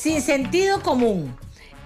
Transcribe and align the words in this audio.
Sin 0.00 0.22
sentido 0.22 0.80
común. 0.80 1.36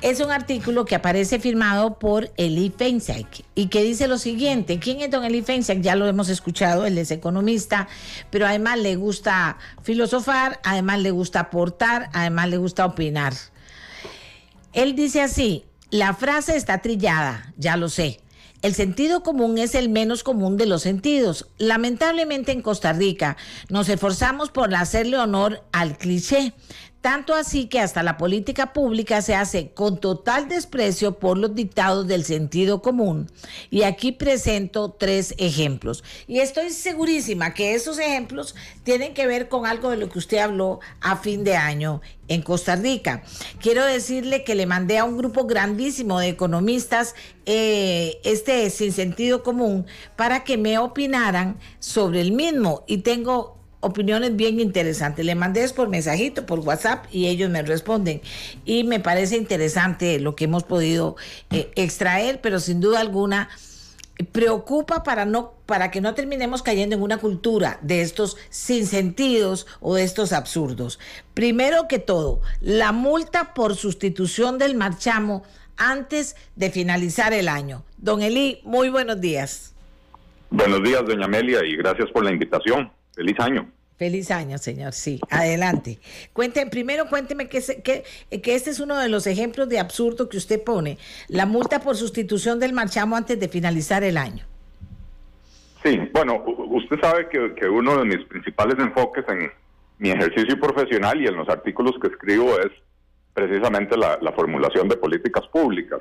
Es 0.02 0.20
un 0.20 0.30
artículo 0.30 0.84
que 0.84 0.95
aparece 0.95 1.39
firmado 1.39 1.99
por 1.99 2.30
Eli 2.36 2.70
Feinsack 2.76 3.42
y 3.54 3.68
que 3.68 3.82
dice 3.82 4.06
lo 4.06 4.18
siguiente. 4.18 4.78
¿Quién 4.78 5.00
es 5.00 5.10
don 5.10 5.24
Eli 5.24 5.40
Feinsack? 5.40 5.80
Ya 5.80 5.96
lo 5.96 6.07
hemos 6.07 6.28
escuchado, 6.28 6.84
él 6.84 6.98
es 6.98 7.10
economista, 7.10 7.88
pero 8.29 8.46
además 8.46 8.80
le 8.80 8.96
gusta 8.96 9.56
filosofar, 9.83 10.61
además 10.62 11.01
le 11.01 11.11
gusta 11.11 11.40
aportar, 11.40 12.11
además 12.12 12.51
le 12.51 12.59
gusta 12.59 12.85
opinar. 12.85 13.33
Él 14.75 14.95
dice 14.95 15.23
así, 15.23 15.65
la 15.91 16.13
frase 16.13 16.57
está 16.57 16.83
trillada, 16.83 17.55
ya 17.57 17.79
lo 17.79 17.89
sé. 17.89 18.21
El 18.61 18.75
sentido 18.75 19.25
común 19.25 19.59
es 19.59 19.75
el 19.75 19.89
menos 19.89 20.23
común 20.23 20.57
de 20.57 20.67
los 20.67 20.83
sentidos. 20.83 21.49
Lamentablemente 21.59 22.53
en 22.53 22.63
Costa 22.63 22.93
Rica 22.93 23.37
nos 23.71 23.89
esforzamos 23.89 24.51
por 24.51 24.73
hacerle 24.75 25.19
honor 25.19 25.65
al 25.73 25.99
cliché. 25.99 26.53
Tanto 27.03 27.34
así 27.34 27.66
que 27.66 27.80
hasta 27.80 28.05
la 28.05 28.16
política 28.16 28.73
pública 28.73 29.23
se 29.23 29.34
hace 29.34 29.73
con 29.73 29.98
total 29.98 30.48
desprecio 30.48 31.19
por 31.19 31.37
los 31.37 31.52
dictados 31.52 32.06
del 32.06 32.25
sentido 32.25 32.80
común. 32.80 33.28
Y 33.70 33.83
aquí 33.83 34.12
presento 34.12 34.92
tres 34.92 35.34
ejemplos. 35.37 36.05
Y 36.28 36.38
estoy 36.38 36.70
segurísima 36.70 37.55
que 37.55 37.75
esos 37.75 37.98
ejemplos 37.98 38.55
tienen 38.84 39.15
que 39.15 39.27
ver 39.27 39.48
con 39.48 39.66
algo 39.66 39.91
de 39.91 39.97
lo 39.97 40.09
que 40.09 40.20
usted 40.20 40.38
habló 40.38 40.78
a 41.01 41.16
fin 41.16 41.42
de 41.42 41.56
año 41.56 42.01
en 42.28 42.41
Costa 42.41 42.77
Rica. 42.77 43.25
Quiero 43.61 43.84
decirle 43.84 44.45
que 44.45 44.55
le 44.55 44.66
mandé 44.66 44.98
a 44.98 45.05
un 45.05 45.19
grupo 45.19 45.45
grandísimo 45.45 46.20
de 46.20 46.28
economistas 46.28 47.16
eh, 47.47 48.20
este 48.23 48.70
sin 48.70 48.92
sentido 48.92 49.42
común 49.42 49.87
para 50.14 50.45
que 50.45 50.56
me 50.56 50.78
opinaran 50.78 51.59
sobre 51.80 52.20
el 52.20 52.30
mismo. 52.30 52.84
Y 52.87 52.98
tengo 52.98 53.62
opiniones 53.82 54.34
bien 54.34 54.59
interesantes. 54.60 55.27
Le 55.27 55.34
mandé 55.34 55.68
por 55.68 55.88
mensajito, 55.88 56.46
por 56.46 56.60
WhatsApp 56.60 57.04
y 57.12 57.27
ellos 57.27 57.50
me 57.50 57.62
responden. 57.62 58.22
Y 58.64 58.84
me 58.84 59.00
parece 59.00 59.36
interesante 59.36 60.18
lo 60.18 60.34
que 60.34 60.45
hemos 60.45 60.64
podido 60.64 61.16
eh, 61.50 61.70
extraer, 61.77 62.41
pero 62.41 62.58
sin 62.58 62.80
duda 62.80 63.00
alguna 63.00 63.50
preocupa 64.30 65.02
para 65.02 65.24
no 65.24 65.55
para 65.66 65.91
que 65.91 66.00
no 66.00 66.14
terminemos 66.14 66.62
cayendo 66.62 66.94
en 66.94 67.02
una 67.02 67.19
cultura 67.19 67.78
de 67.83 68.02
estos 68.02 68.36
sinsentidos 68.50 69.66
o 69.80 69.94
de 69.94 70.05
estos 70.05 70.33
absurdos. 70.33 70.98
Primero 71.34 71.89
que 71.89 71.98
todo, 71.98 72.41
la 72.61 72.92
multa 72.92 73.55
por 73.55 73.74
sustitución 73.74 74.58
del 74.58 74.74
marchamo 74.74 75.44
antes 75.77 76.36
de 76.56 76.70
finalizar 76.70 77.33
el 77.33 77.48
año. 77.48 77.84
Don 77.96 78.22
Eli, 78.22 78.61
muy 78.64 78.91
buenos 78.91 79.20
días. 79.20 79.74
Buenos 80.50 80.83
días, 80.83 81.02
doña 81.06 81.24
Amelia, 81.24 81.64
y 81.64 81.77
gracias 81.77 82.11
por 82.11 82.22
la 82.22 82.30
invitación. 82.30 82.92
Feliz 83.14 83.38
año. 83.41 83.70
Feliz 83.96 84.30
año, 84.30 84.58
señor. 84.58 84.92
Sí, 84.94 85.20
adelante. 85.30 85.98
Cuente, 86.32 86.66
primero 86.66 87.06
cuénteme 87.08 87.48
que, 87.48 87.60
que, 87.84 88.02
que, 88.41 88.55
este 88.55 88.70
es 88.70 88.80
uno 88.80 88.98
de 88.98 89.08
los 89.08 89.27
ejemplos 89.27 89.68
de 89.68 89.78
absurdo 89.78 90.28
que 90.28 90.38
usted 90.38 90.62
pone, 90.64 90.98
la 91.28 91.46
multa 91.46 91.80
por 91.80 91.96
sustitución 91.96 92.58
del 92.58 92.72
marchamo 92.72 93.14
antes 93.14 93.38
de 93.38 93.48
finalizar 93.48 94.02
el 94.02 94.16
año. 94.16 94.44
Sí, 95.84 95.98
bueno, 96.12 96.42
usted 96.46 96.98
sabe 97.00 97.28
que, 97.28 97.55
que 97.55 97.68
uno 97.68 97.96
de 97.98 98.05
mis 98.05 98.24
principales 98.27 98.77
enfoques 98.78 99.24
en 99.28 99.52
mi 99.98 100.10
ejercicio 100.10 100.58
profesional 100.58 101.20
y 101.20 101.27
en 101.27 101.36
los 101.36 101.48
artículos 101.48 101.94
que 102.00 102.08
escribo 102.08 102.58
es 102.58 102.72
precisamente 103.34 103.96
la, 103.96 104.18
formulación 104.34 104.88
de 104.88 104.96
políticas 104.96 105.46
públicas. 105.48 106.00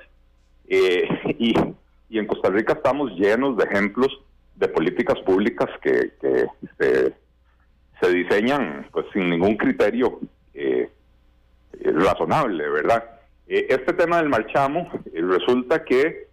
Eh, 0.68 1.08
y, 1.40 1.54
y, 2.10 2.20
en 2.20 2.26
Costa 2.26 2.50
Rica 2.50 2.74
estamos 2.74 3.12
llenos 3.12 3.58
de 3.58 3.66
ejemplos 3.66 4.10
de 4.56 4.68
políticas 4.68 5.20
públicas 5.20 5.70
que, 5.82 6.14
que 6.20 6.46
este, 6.62 7.16
se 8.02 8.10
diseñan 8.10 8.88
pues 8.92 9.06
sin 9.14 9.30
ningún 9.30 9.56
criterio 9.56 10.20
eh, 10.54 10.90
razonable, 11.94 12.68
¿verdad? 12.70 13.04
Eh, 13.48 13.68
este 13.70 13.94
tema 13.94 14.18
del 14.18 14.30
marchamo, 14.30 14.90
eh, 15.14 15.22
resulta 15.22 15.86
que 15.86 16.28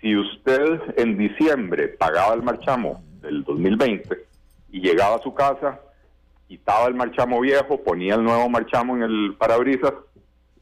si 0.00 0.16
usted 0.16 0.80
en 0.96 1.18
diciembre 1.18 1.88
pagaba 1.88 2.34
el 2.34 2.42
marchamo 2.42 3.02
del 3.20 3.44
2020 3.44 4.16
y 4.72 4.80
llegaba 4.80 5.16
a 5.16 5.22
su 5.22 5.34
casa, 5.34 5.80
quitaba 6.48 6.88
el 6.88 6.94
marchamo 6.94 7.38
viejo, 7.40 7.82
ponía 7.82 8.14
el 8.14 8.24
nuevo 8.24 8.48
marchamo 8.48 8.96
en 8.96 9.02
el 9.02 9.34
parabrisas 9.38 9.92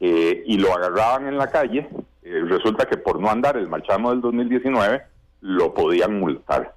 y 0.01 0.57
lo 0.57 0.73
agarraban 0.73 1.27
en 1.27 1.37
la 1.37 1.47
calle, 1.47 1.89
resulta 2.23 2.85
que 2.85 2.95
por 2.95 3.19
no 3.19 3.29
andar 3.29 3.57
el 3.57 3.67
marchamo 3.67 4.11
del 4.11 4.21
2019 4.21 5.01
lo 5.41 5.73
podían 5.73 6.17
multar. 6.17 6.73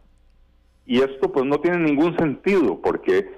Y 0.86 1.00
esto 1.00 1.30
pues 1.30 1.46
no 1.46 1.60
tiene 1.60 1.78
ningún 1.78 2.16
sentido 2.16 2.80
porque 2.80 3.30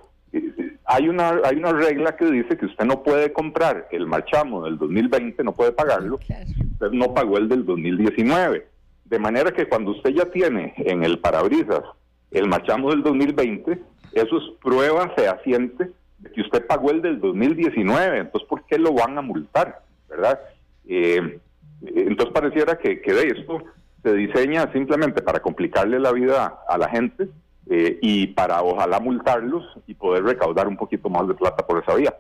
hay 0.87 1.09
una 1.09 1.41
hay 1.45 1.57
una 1.57 1.73
regla 1.73 2.17
que 2.17 2.27
dice 2.31 2.57
que 2.57 2.67
usted 2.67 2.85
no 2.85 3.03
puede 3.03 3.33
comprar 3.33 3.89
el 3.91 4.07
marchamo 4.07 4.65
del 4.65 4.79
2020, 4.79 5.43
no 5.45 5.53
puede 5.53 5.73
pagarlo, 5.73 6.17
usted 6.17 6.91
no 6.93 7.15
pagó 7.15 7.39
el 7.39 7.49
del 7.49 7.65
2019. 7.65 8.67
De 9.05 9.19
manera 9.19 9.53
que 9.53 9.69
cuando 9.69 9.93
usted 9.93 10.11
ya 10.11 10.27
tiene 10.27 10.75
en 10.79 11.05
el 11.05 11.19
parabrisas 11.19 11.83
el 12.31 12.49
marchamo 12.49 12.91
del 12.91 13.03
2020, 13.03 13.79
eso 14.13 14.39
es 14.39 14.45
prueba 14.63 15.11
fehaciente 15.11 15.91
de 16.19 16.31
que 16.31 16.41
usted 16.41 16.67
pagó 16.67 16.91
el 16.91 17.03
del 17.03 17.21
2019. 17.21 18.19
Entonces, 18.19 18.49
¿por 18.49 18.65
qué 18.65 18.79
lo 18.79 18.93
van 18.93 19.17
a 19.19 19.23
multar? 19.23 19.83
¿Verdad? 20.09 20.41
Eh, 20.87 21.39
entonces 21.83 22.33
pareciera 22.33 22.79
que, 22.79 23.01
que 23.01 23.13
de 23.13 23.29
esto 23.29 23.63
se 24.05 24.13
diseña 24.13 24.71
simplemente 24.73 25.23
para 25.23 25.41
complicarle 25.41 25.99
la 25.99 26.13
vida 26.13 26.61
a 26.69 26.77
la 26.77 26.89
gente 26.91 27.27
eh, 27.71 27.99
y 28.03 28.27
para 28.29 28.63
ojalá 28.63 29.01
multarlos 29.01 29.65
y 29.87 29.95
poder 29.95 30.25
recaudar 30.25 30.69
un 30.69 30.77
poquito 30.77 31.09
más 31.09 31.27
de 31.27 31.35
plata 31.35 31.67
por 31.67 31.83
esa 31.83 31.95
vía. 31.95 32.15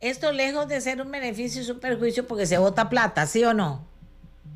Esto 0.00 0.32
lejos 0.32 0.68
de 0.68 0.80
ser 0.80 1.02
un 1.02 1.10
beneficio 1.10 1.62
y 1.62 1.70
un 1.70 1.80
perjuicio 1.80 2.28
porque 2.28 2.46
se 2.46 2.58
vota 2.58 2.88
plata, 2.88 3.26
¿sí 3.26 3.44
o 3.44 3.52
no? 3.52 3.84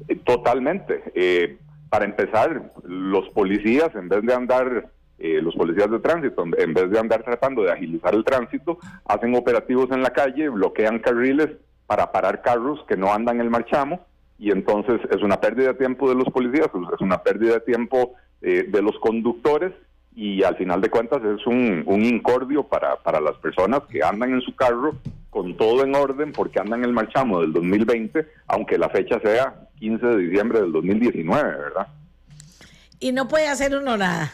Eh, 0.07 0.15
totalmente. 0.15 1.03
Eh, 1.17 1.59
para 1.91 2.05
empezar, 2.05 2.73
los 2.85 3.29
policías, 3.31 3.93
en 3.97 4.09
vez 4.09 4.23
de 4.23 4.33
andar, 4.35 4.91
los 5.19 5.55
policías 5.55 5.91
de 5.91 5.99
tránsito, 5.99 6.45
en 6.59 6.75
vez 6.75 6.91
de 6.91 6.99
andar 6.99 7.23
tratando 7.23 7.63
de 7.63 7.73
agilizar 7.73 8.15
el 8.15 8.23
tránsito, 8.23 8.79
hacen 9.07 9.35
operativos 9.35 9.91
en 9.91 10.03
la 10.03 10.11
calle, 10.11 10.49
bloquean 10.51 10.99
carriles 10.99 11.49
para 11.87 12.13
parar 12.13 12.43
carros 12.43 12.85
que 12.87 12.97
no 12.97 13.13
andan 13.13 13.41
el 13.41 13.49
marchamo 13.49 14.05
y 14.39 14.51
entonces 14.51 15.01
es 15.11 15.23
una 15.23 15.41
pérdida 15.41 15.69
de 15.69 15.79
tiempo 15.79 16.09
de 16.09 16.15
los 16.15 16.29
policías, 16.33 16.67
es 16.67 17.01
una 17.01 17.23
pérdida 17.23 17.55
de 17.55 17.61
tiempo 17.61 18.15
eh, 18.43 18.65
de 18.69 18.83
los 18.83 18.99
conductores 18.99 19.73
y 20.15 20.43
al 20.43 20.57
final 20.57 20.81
de 20.81 20.91
cuentas 20.91 21.23
es 21.25 21.47
un, 21.47 21.85
incordio 22.05 22.65
para, 22.65 22.97
para 22.97 23.21
las 23.21 23.37
personas 23.37 23.83
que 23.91 24.03
andan 24.03 24.33
en 24.33 24.41
su 24.41 24.55
carro 24.55 24.97
con 25.31 25.57
todo 25.57 25.85
en 25.85 25.95
orden 25.95 26.33
porque 26.33 26.59
andan 26.59 26.81
en 26.81 26.87
el 26.87 26.93
marchamo 26.93 27.41
del 27.41 27.53
2020, 27.53 28.27
aunque 28.47 28.79
la 28.79 28.89
fecha 28.89 29.21
sea 29.21 29.69
15 29.79 30.07
de 30.07 30.17
diciembre 30.17 30.61
del 30.61 30.73
2019, 30.73 31.43
¿verdad? 31.43 31.89
Y 32.99 33.13
no 33.13 33.29
puede 33.29 33.49
hacer 33.49 33.77
uno 33.77 33.97
nada. 33.97 34.33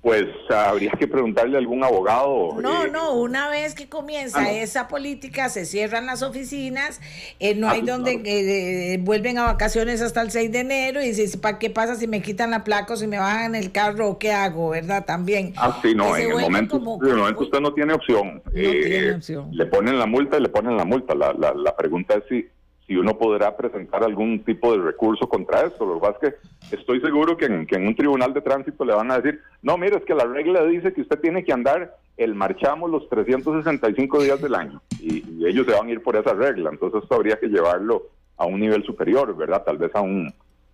Pues 0.00 0.26
habría 0.48 0.92
que 0.92 1.08
preguntarle 1.08 1.56
a 1.56 1.58
algún 1.58 1.82
abogado. 1.82 2.56
No, 2.60 2.84
eh, 2.84 2.90
no, 2.90 3.14
una 3.14 3.50
vez 3.50 3.74
que 3.74 3.88
comienza 3.88 4.40
ah, 4.42 4.52
esa 4.52 4.86
política, 4.86 5.48
se 5.48 5.64
cierran 5.64 6.06
las 6.06 6.22
oficinas, 6.22 7.00
eh, 7.40 7.56
no 7.56 7.68
ah, 7.68 7.72
hay 7.72 7.82
donde 7.82 8.20
eh, 8.24 8.98
vuelven 8.98 9.38
a 9.38 9.44
vacaciones 9.44 10.00
hasta 10.00 10.22
el 10.22 10.30
6 10.30 10.52
de 10.52 10.60
enero 10.60 11.02
y 11.02 11.08
dices, 11.08 11.36
¿para 11.36 11.58
qué 11.58 11.68
pasa 11.68 11.96
si 11.96 12.06
me 12.06 12.22
quitan 12.22 12.52
la 12.52 12.62
placa 12.62 12.94
o 12.94 12.96
si 12.96 13.08
me 13.08 13.18
bajan 13.18 13.56
el 13.56 13.72
carro 13.72 14.18
qué 14.18 14.30
hago, 14.30 14.70
verdad? 14.70 15.04
También. 15.04 15.52
Ah, 15.56 15.76
sí, 15.82 15.96
no, 15.96 16.16
en 16.16 16.30
el, 16.30 16.38
momento, 16.38 16.78
momento, 16.78 17.42
usted 17.42 17.60
no 17.60 17.74
tiene 17.74 17.92
opción. 17.92 18.40
No 18.44 18.52
tiene 18.52 19.14
opción. 19.14 19.50
Le 19.52 19.66
ponen 19.66 19.98
la 19.98 20.06
multa 20.06 20.38
y 20.38 20.42
le 20.42 20.48
ponen 20.48 20.76
la 20.76 20.84
multa. 20.84 21.16
La, 21.16 21.32
la, 21.32 21.52
la 21.54 21.76
pregunta 21.76 22.14
es 22.14 22.22
si 22.28 22.46
si 22.88 22.96
uno 22.96 23.18
podrá 23.18 23.54
presentar 23.54 24.02
algún 24.02 24.42
tipo 24.42 24.72
de 24.72 24.82
recurso 24.82 25.28
contra 25.28 25.66
esto. 25.66 25.84
Lo 25.84 25.94
que 25.94 26.00
pasa 26.00 26.18
es 26.22 26.34
que 26.70 26.76
estoy 26.76 27.00
seguro 27.02 27.36
que 27.36 27.44
en, 27.44 27.86
un 27.86 27.94
tribunal 27.94 28.32
de 28.32 28.40
tránsito 28.40 28.82
le 28.82 28.94
van 28.94 29.10
a 29.10 29.20
decir, 29.20 29.42
no, 29.60 29.76
mire, 29.76 29.98
es 29.98 30.04
que 30.06 30.14
la 30.14 30.24
regla 30.24 30.64
dice 30.64 30.94
que 30.94 31.02
usted 31.02 31.20
tiene 31.20 31.44
que 31.44 31.52
andar 31.52 31.94
el 32.16 32.34
marchamo 32.34 32.88
los 32.88 33.06
365 33.10 34.22
días 34.22 34.40
del 34.40 34.54
año 34.54 34.80
y, 35.00 35.22
ellos 35.46 35.66
se 35.66 35.72
van 35.72 35.86
a 35.86 35.90
ir 35.92 36.02
por 36.02 36.16
esa 36.16 36.32
regla. 36.32 36.70
Entonces 36.70 37.02
esto 37.02 37.14
habría 37.14 37.38
que 37.38 37.48
llevarlo 37.48 38.04
a 38.38 38.46
un 38.46 38.58
nivel 38.58 38.82
superior, 38.84 39.36
¿verdad? 39.36 39.62
Tal 39.64 39.76
vez 39.76 39.94
a 39.94 40.00
un 40.00 40.32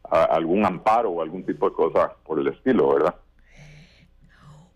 a 0.08 0.24
algún 0.24 0.64
amparo 0.66 1.10
o 1.10 1.22
algún 1.22 1.44
tipo 1.44 1.68
de 1.68 1.74
cosa 1.74 2.12
por 2.24 2.38
el 2.38 2.46
estilo, 2.48 2.92
¿verdad? 2.92 3.14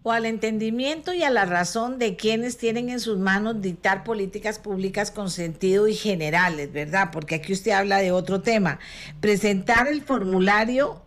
O 0.02 0.12
al 0.12 0.26
entendimiento 0.26 1.12
y 1.12 1.22
a 1.22 1.30
la 1.30 1.44
razón 1.44 1.98
de 1.98 2.16
quienes 2.16 2.56
tienen 2.56 2.88
en 2.88 3.00
sus 3.00 3.18
manos 3.18 3.60
dictar 3.60 4.04
políticas 4.04 4.58
públicas 4.58 5.10
con 5.10 5.30
sentido 5.30 5.88
y 5.88 5.94
generales, 5.94 6.72
¿verdad? 6.72 7.10
Porque 7.12 7.36
aquí 7.36 7.52
usted 7.52 7.72
habla 7.72 7.98
de 7.98 8.12
otro 8.12 8.40
tema. 8.40 8.78
Presentar 9.20 9.88
el 9.88 10.02
formulario 10.02 11.02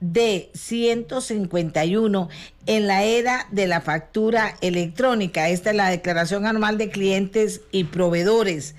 de 0.00 0.48
151 0.54 2.28
en 2.66 2.86
la 2.86 3.04
era 3.04 3.46
de 3.50 3.66
la 3.66 3.82
factura 3.82 4.54
electrónica. 4.62 5.50
Esta 5.50 5.70
es 5.70 5.76
la 5.76 5.90
declaración 5.90 6.46
anual 6.46 6.78
de 6.78 6.88
clientes 6.88 7.60
y 7.70 7.84
proveedores. 7.84 8.74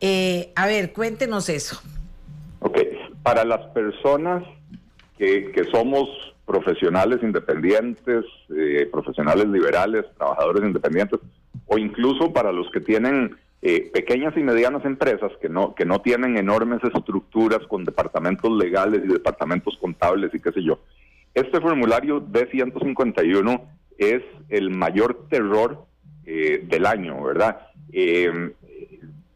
Eh, 0.00 0.50
a 0.56 0.66
ver, 0.66 0.92
cuéntenos 0.92 1.48
eso. 1.48 1.80
Ok, 2.58 2.78
para 3.22 3.44
las 3.44 3.66
personas 3.68 4.42
que, 5.16 5.52
que 5.52 5.64
somos 5.70 6.08
profesionales 6.46 7.18
independientes, 7.22 8.24
eh, 8.56 8.88
profesionales 8.90 9.48
liberales, 9.48 10.06
trabajadores 10.16 10.62
independientes, 10.62 11.20
o 11.66 11.76
incluso 11.76 12.32
para 12.32 12.52
los 12.52 12.70
que 12.70 12.80
tienen 12.80 13.36
eh, 13.62 13.90
pequeñas 13.92 14.36
y 14.36 14.42
medianas 14.44 14.84
empresas 14.84 15.32
que 15.40 15.48
no, 15.48 15.74
que 15.74 15.84
no 15.84 16.00
tienen 16.00 16.36
enormes 16.36 16.78
estructuras 16.84 17.66
con 17.66 17.84
departamentos 17.84 18.50
legales 18.52 19.02
y 19.04 19.08
departamentos 19.08 19.76
contables 19.80 20.32
y 20.34 20.40
qué 20.40 20.52
sé 20.52 20.62
yo. 20.62 20.78
Este 21.34 21.60
formulario 21.60 22.22
D151 22.22 23.60
es 23.98 24.22
el 24.50 24.70
mayor 24.70 25.26
terror 25.28 25.84
eh, 26.24 26.64
del 26.64 26.86
año, 26.86 27.22
¿verdad? 27.22 27.68
Eh, 27.92 28.52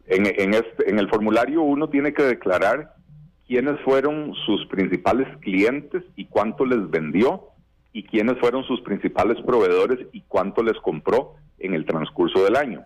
en, 0.07 0.55
este, 0.55 0.91
en 0.91 0.99
el 0.99 1.09
formulario 1.09 1.63
uno 1.63 1.89
tiene 1.89 2.13
que 2.13 2.23
declarar 2.23 2.95
quiénes 3.51 3.81
fueron 3.81 4.33
sus 4.47 4.65
principales 4.67 5.27
clientes 5.41 6.05
y 6.15 6.27
cuánto 6.27 6.65
les 6.65 6.89
vendió 6.89 7.49
y 7.93 8.05
quiénes 8.05 8.39
fueron 8.39 8.63
sus 8.63 8.81
principales 8.83 9.43
proveedores 9.45 9.99
y 10.13 10.21
cuánto 10.29 10.63
les 10.63 10.79
compró 10.79 11.35
en 11.59 11.75
el 11.75 11.85
transcurso 11.85 12.45
del 12.45 12.55
año. 12.55 12.85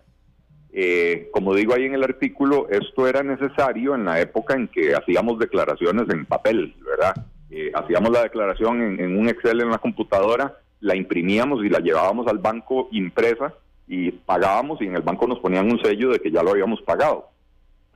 Eh, 0.73 1.29
como 1.31 1.53
digo 1.53 1.75
ahí 1.75 1.85
en 1.85 1.93
el 1.93 2.03
artículo, 2.03 2.67
esto 2.69 3.07
era 3.07 3.21
necesario 3.21 3.93
en 3.93 4.05
la 4.05 4.19
época 4.19 4.55
en 4.55 4.67
que 4.67 4.95
hacíamos 4.95 5.37
declaraciones 5.37 6.09
en 6.09 6.25
papel, 6.25 6.73
¿verdad? 6.83 7.13
Eh, 7.51 7.71
hacíamos 7.75 8.09
la 8.09 8.23
declaración 8.23 8.99
en, 8.99 9.19
un 9.19 9.29
Excel 9.29 9.61
en 9.61 9.69
la 9.69 9.77
computadora, 9.77 10.57
la 10.79 10.95
imprimíamos 10.95 11.63
y 11.63 11.69
la 11.69 11.77
llevábamos 11.77 12.25
al 12.25 12.39
banco 12.39 12.89
impresa 12.91 13.53
y 13.87 14.09
pagábamos 14.09 14.81
y 14.81 14.85
en 14.85 14.95
el 14.95 15.03
banco 15.03 15.27
nos 15.27 15.37
ponían 15.37 15.71
un 15.71 15.79
sello 15.83 16.09
de 16.09 16.17
que 16.17 16.31
ya 16.31 16.41
lo 16.41 16.49
habíamos 16.49 16.81
pagado. 16.81 17.29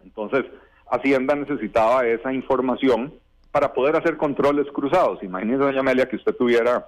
Entonces, 0.03 0.45
Hacienda 0.91 1.35
necesitaba 1.35 2.05
esa 2.05 2.33
información 2.33 3.13
para 3.51 3.73
poder 3.73 3.95
hacer 3.95 4.17
controles 4.17 4.67
cruzados. 4.71 5.21
Imagínese, 5.23 5.59
doña 5.59 5.79
Amelia, 5.79 6.07
que 6.07 6.15
usted 6.15 6.35
tuviera 6.35 6.87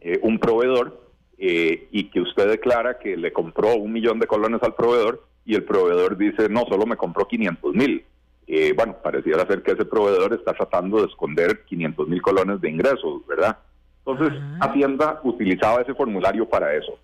eh, 0.00 0.18
un 0.22 0.38
proveedor 0.38 1.00
eh, 1.38 1.88
y 1.90 2.04
que 2.10 2.20
usted 2.20 2.48
declara 2.48 2.98
que 2.98 3.16
le 3.16 3.32
compró 3.32 3.74
un 3.74 3.92
millón 3.92 4.18
de 4.18 4.26
colones 4.26 4.62
al 4.62 4.74
proveedor 4.74 5.24
y 5.44 5.54
el 5.54 5.64
proveedor 5.64 6.16
dice, 6.16 6.48
no, 6.48 6.64
solo 6.68 6.86
me 6.86 6.96
compró 6.96 7.26
500 7.26 7.74
mil. 7.74 8.04
Eh, 8.46 8.72
bueno, 8.76 8.96
pareciera 9.02 9.46
ser 9.46 9.62
que 9.62 9.72
ese 9.72 9.84
proveedor 9.84 10.32
está 10.32 10.52
tratando 10.52 11.00
de 11.00 11.06
esconder 11.06 11.64
500 11.64 12.08
mil 12.08 12.20
colones 12.20 12.60
de 12.60 12.68
ingresos, 12.68 13.26
¿verdad? 13.26 13.58
Entonces, 14.04 14.38
Hacienda 14.60 15.20
utilizaba 15.22 15.82
ese 15.82 15.94
formulario 15.94 16.48
para 16.48 16.74
eso. 16.74 16.98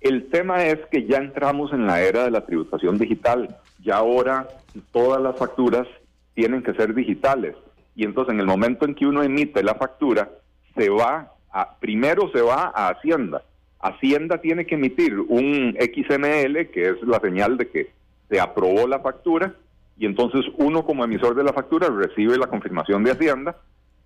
El 0.00 0.28
tema 0.28 0.64
es 0.64 0.78
que 0.90 1.06
ya 1.06 1.18
entramos 1.18 1.72
en 1.72 1.86
la 1.86 2.02
era 2.02 2.24
de 2.24 2.30
la 2.30 2.44
tributación 2.44 2.98
digital. 2.98 3.56
Ya 3.82 3.96
ahora 3.96 4.48
todas 4.92 5.20
las 5.20 5.36
facturas 5.38 5.86
tienen 6.34 6.62
que 6.62 6.74
ser 6.74 6.94
digitales. 6.94 7.54
Y 7.94 8.04
entonces 8.04 8.34
en 8.34 8.40
el 8.40 8.46
momento 8.46 8.86
en 8.86 8.94
que 8.94 9.06
uno 9.06 9.22
emite 9.22 9.62
la 9.62 9.74
factura, 9.74 10.30
se 10.74 10.88
va 10.88 11.32
a, 11.50 11.76
primero 11.78 12.30
se 12.32 12.40
va 12.40 12.72
a 12.74 12.88
Hacienda 12.88 13.42
Hacienda 13.82 14.38
tiene 14.38 14.64
que 14.64 14.76
emitir 14.76 15.18
un 15.18 15.76
XML, 15.76 16.70
que 16.70 16.90
es 16.90 17.02
la 17.02 17.18
señal 17.18 17.58
de 17.58 17.68
que 17.68 17.90
se 18.30 18.40
aprobó 18.40 18.86
la 18.86 19.00
factura, 19.00 19.54
y 19.98 20.06
entonces 20.06 20.44
uno 20.56 20.84
como 20.86 21.04
emisor 21.04 21.34
de 21.34 21.42
la 21.42 21.52
factura 21.52 21.88
recibe 21.88 22.38
la 22.38 22.46
confirmación 22.46 23.02
de 23.02 23.10
Hacienda 23.10 23.56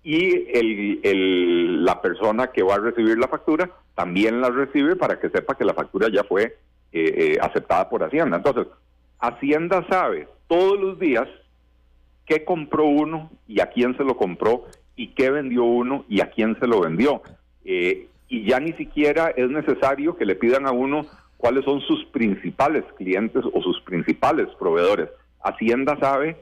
y 0.03 0.47
el, 0.57 1.85
la 1.85 2.01
persona 2.01 2.47
que 2.47 2.63
va 2.63 2.75
a 2.75 2.79
recibir 2.79 3.17
la 3.17 3.27
factura 3.27 3.69
también 3.93 4.41
la 4.41 4.49
recibe 4.49 4.95
para 4.95 5.19
que 5.19 5.29
sepa 5.29 5.55
que 5.55 5.65
la 5.65 5.73
factura 5.73 6.07
ya 6.11 6.23
fue 6.23 6.43
eh, 6.43 6.53
eh, 6.91 7.37
aceptada 7.39 7.87
por 7.87 8.03
Hacienda. 8.03 8.37
Entonces, 8.37 8.67
Hacienda 9.19 9.85
sabe 9.89 10.27
todos 10.47 10.79
los 10.79 10.99
días 10.99 11.27
qué 12.25 12.43
compró 12.43 12.85
uno 12.85 13.31
y 13.47 13.61
a 13.61 13.67
quién 13.67 13.95
se 13.97 14.03
lo 14.03 14.17
compró 14.17 14.65
y 14.95 15.09
qué 15.09 15.31
vendió 15.31 15.63
uno 15.63 16.05
y 16.09 16.21
a 16.21 16.29
quién 16.29 16.57
se 16.59 16.67
lo 16.67 16.81
vendió. 16.81 17.21
Eh, 17.63 18.07
y 18.27 18.45
ya 18.45 18.59
ni 18.59 18.73
siquiera 18.73 19.29
es 19.29 19.49
necesario 19.49 20.17
que 20.17 20.25
le 20.25 20.35
pidan 20.35 20.67
a 20.67 20.71
uno 20.71 21.05
cuáles 21.37 21.63
son 21.63 21.81
sus 21.81 22.03
principales 22.05 22.83
clientes 22.97 23.43
o 23.53 23.61
sus 23.61 23.79
principales 23.81 24.47
proveedores. 24.59 25.09
Hacienda 25.41 25.97
sabe 25.99 26.37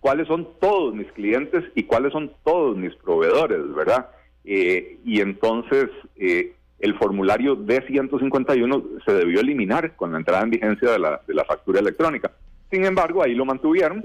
cuáles 0.00 0.28
son 0.28 0.48
todos 0.60 0.94
mis 0.94 1.10
clientes 1.12 1.64
y 1.74 1.84
cuáles 1.84 2.12
son 2.12 2.32
todos 2.44 2.76
mis 2.76 2.94
proveedores, 2.96 3.72
¿verdad? 3.74 4.10
Eh, 4.44 4.98
y 5.04 5.20
entonces 5.20 5.88
eh, 6.16 6.54
el 6.80 6.94
formulario 6.98 7.56
D151 7.56 9.04
se 9.04 9.12
debió 9.12 9.40
eliminar 9.40 9.96
con 9.96 10.12
la 10.12 10.18
entrada 10.18 10.42
en 10.42 10.50
vigencia 10.50 10.90
de 10.90 10.98
la, 10.98 11.20
de 11.26 11.34
la 11.34 11.44
factura 11.44 11.80
electrónica. 11.80 12.32
Sin 12.70 12.84
embargo, 12.84 13.22
ahí 13.22 13.34
lo 13.34 13.44
mantuvieron 13.44 14.04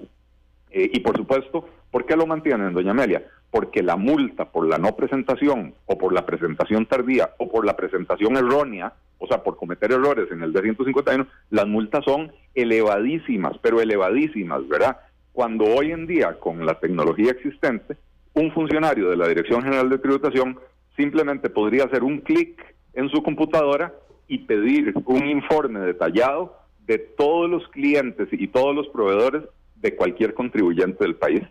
eh, 0.69 0.89
y 0.93 0.99
por 0.99 1.17
supuesto, 1.17 1.67
¿por 1.91 2.05
qué 2.05 2.15
lo 2.15 2.27
mantienen, 2.27 2.73
doña 2.73 2.91
Amelia? 2.91 3.23
porque 3.51 3.81
la 3.81 3.95
multa 3.95 4.45
por 4.45 4.67
la 4.67 4.77
no 4.77 4.95
presentación 4.95 5.73
o 5.85 5.97
por 5.97 6.13
la 6.13 6.25
presentación 6.25 6.85
tardía 6.85 7.31
o 7.37 7.49
por 7.49 7.65
la 7.65 7.75
presentación 7.75 8.37
errónea, 8.37 8.93
o 9.17 9.27
sea, 9.27 9.43
por 9.43 9.57
cometer 9.57 9.91
errores 9.91 10.31
en 10.31 10.43
el 10.43 10.53
D151, 10.53 11.27
las 11.49 11.67
multas 11.67 12.05
son 12.05 12.31
elevadísimas, 12.53 13.57
pero 13.61 13.81
elevadísimas, 13.81 14.67
¿verdad? 14.67 14.97
Cuando 15.33 15.65
hoy 15.65 15.91
en 15.91 16.05
día, 16.05 16.39
con 16.39 16.65
la 16.65 16.79
tecnología 16.79 17.31
existente, 17.31 17.97
un 18.33 18.51
funcionario 18.51 19.09
de 19.09 19.17
la 19.17 19.27
Dirección 19.27 19.63
General 19.63 19.89
de 19.89 19.97
Tributación 19.97 20.59
simplemente 20.99 21.49
podría 21.49 21.85
hacer 21.85 22.03
un 22.03 22.19
clic 22.19 22.61
en 22.93 23.07
su 23.09 23.23
computadora 23.23 23.93
y 24.27 24.39
pedir 24.39 24.93
un 25.05 25.29
informe 25.29 25.79
detallado 25.79 26.57
de 26.85 26.97
todos 26.97 27.49
los 27.49 27.65
clientes 27.69 28.27
y 28.33 28.49
todos 28.49 28.75
los 28.75 28.89
proveedores 28.89 29.43
de 29.77 29.95
cualquier 29.95 30.33
contribuyente 30.33 31.05
del 31.05 31.15
país. 31.15 31.43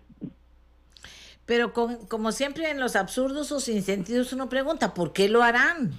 Pero 1.46 1.72
como 1.72 2.30
siempre 2.30 2.70
en 2.70 2.78
los 2.78 2.94
absurdos 2.94 3.50
o 3.52 3.58
sin 3.58 3.80
sentidos 3.80 4.34
uno 4.34 4.50
pregunta, 4.50 4.92
¿por 4.92 5.14
qué 5.14 5.30
lo 5.30 5.42
harán? 5.42 5.92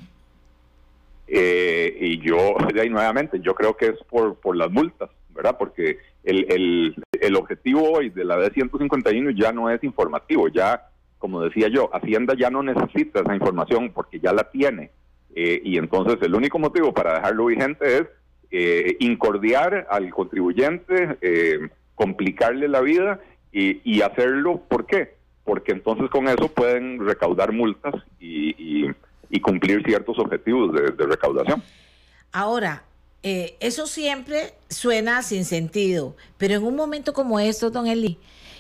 Eh, 1.28 1.98
y 2.00 2.20
yo, 2.20 2.56
ahí 2.80 2.90
nuevamente, 2.90 3.40
yo 3.40 3.56
creo 3.56 3.76
que 3.76 3.88
es 3.88 3.98
por, 4.08 4.36
por 4.36 4.56
las 4.56 4.70
multas, 4.70 5.10
¿verdad? 5.30 5.58
Porque 5.58 5.98
el, 6.24 6.46
el, 6.52 6.96
el 7.20 7.36
objetivo 7.36 7.94
hoy 7.94 8.12
de 8.12 8.26
la 8.26 8.38
D151 8.38 9.36
ya 9.36 9.52
no 9.52 9.72
es 9.72 9.84
informativo, 9.84 10.50
ya, 10.50 10.89
como 11.20 11.42
decía 11.42 11.68
yo, 11.68 11.90
Hacienda 11.94 12.34
ya 12.38 12.50
no 12.50 12.64
necesita 12.64 13.22
esa 13.22 13.36
información 13.36 13.92
porque 13.94 14.20
ya 14.20 14.34
la 14.34 14.50
tiene. 14.50 14.90
Eh, 15.36 15.62
y 15.64 15.78
entonces 15.78 16.18
el 16.22 16.34
único 16.34 16.58
motivo 16.58 16.92
para 16.94 17.14
dejarlo 17.14 17.46
vigente 17.46 18.00
es 18.00 18.04
eh, 18.50 18.98
incordiar 19.00 19.86
al 19.92 20.10
contribuyente, 20.10 21.70
complicarle 21.94 22.68
la 22.68 22.82
vida 22.82 23.20
y, 23.52 23.80
y 23.84 24.02
hacerlo, 24.02 24.64
¿por 24.68 24.88
qué? 24.88 25.20
porque 25.50 25.72
entonces 25.72 26.12
con 26.12 26.28
eso 26.28 26.48
pueden 26.48 27.04
recaudar 27.04 27.52
multas 27.52 27.96
y, 28.20 28.86
cumplir 29.42 29.84
ciertos 29.84 30.20
objetivos 30.20 30.72
de, 30.74 31.06
recaudación. 31.08 31.64
Ahora, 32.32 32.84
eh, 33.24 33.56
eso 33.60 33.88
siempre 33.88 34.54
suena 34.70 35.24
sin 35.24 35.46
sentido, 35.46 36.16
pero 36.38 36.54
en 36.56 36.64
un 36.64 36.76
momento 36.76 37.14
como 37.14 37.40
esto, 37.40 37.72
don 37.72 37.88
Eli, 37.88 38.20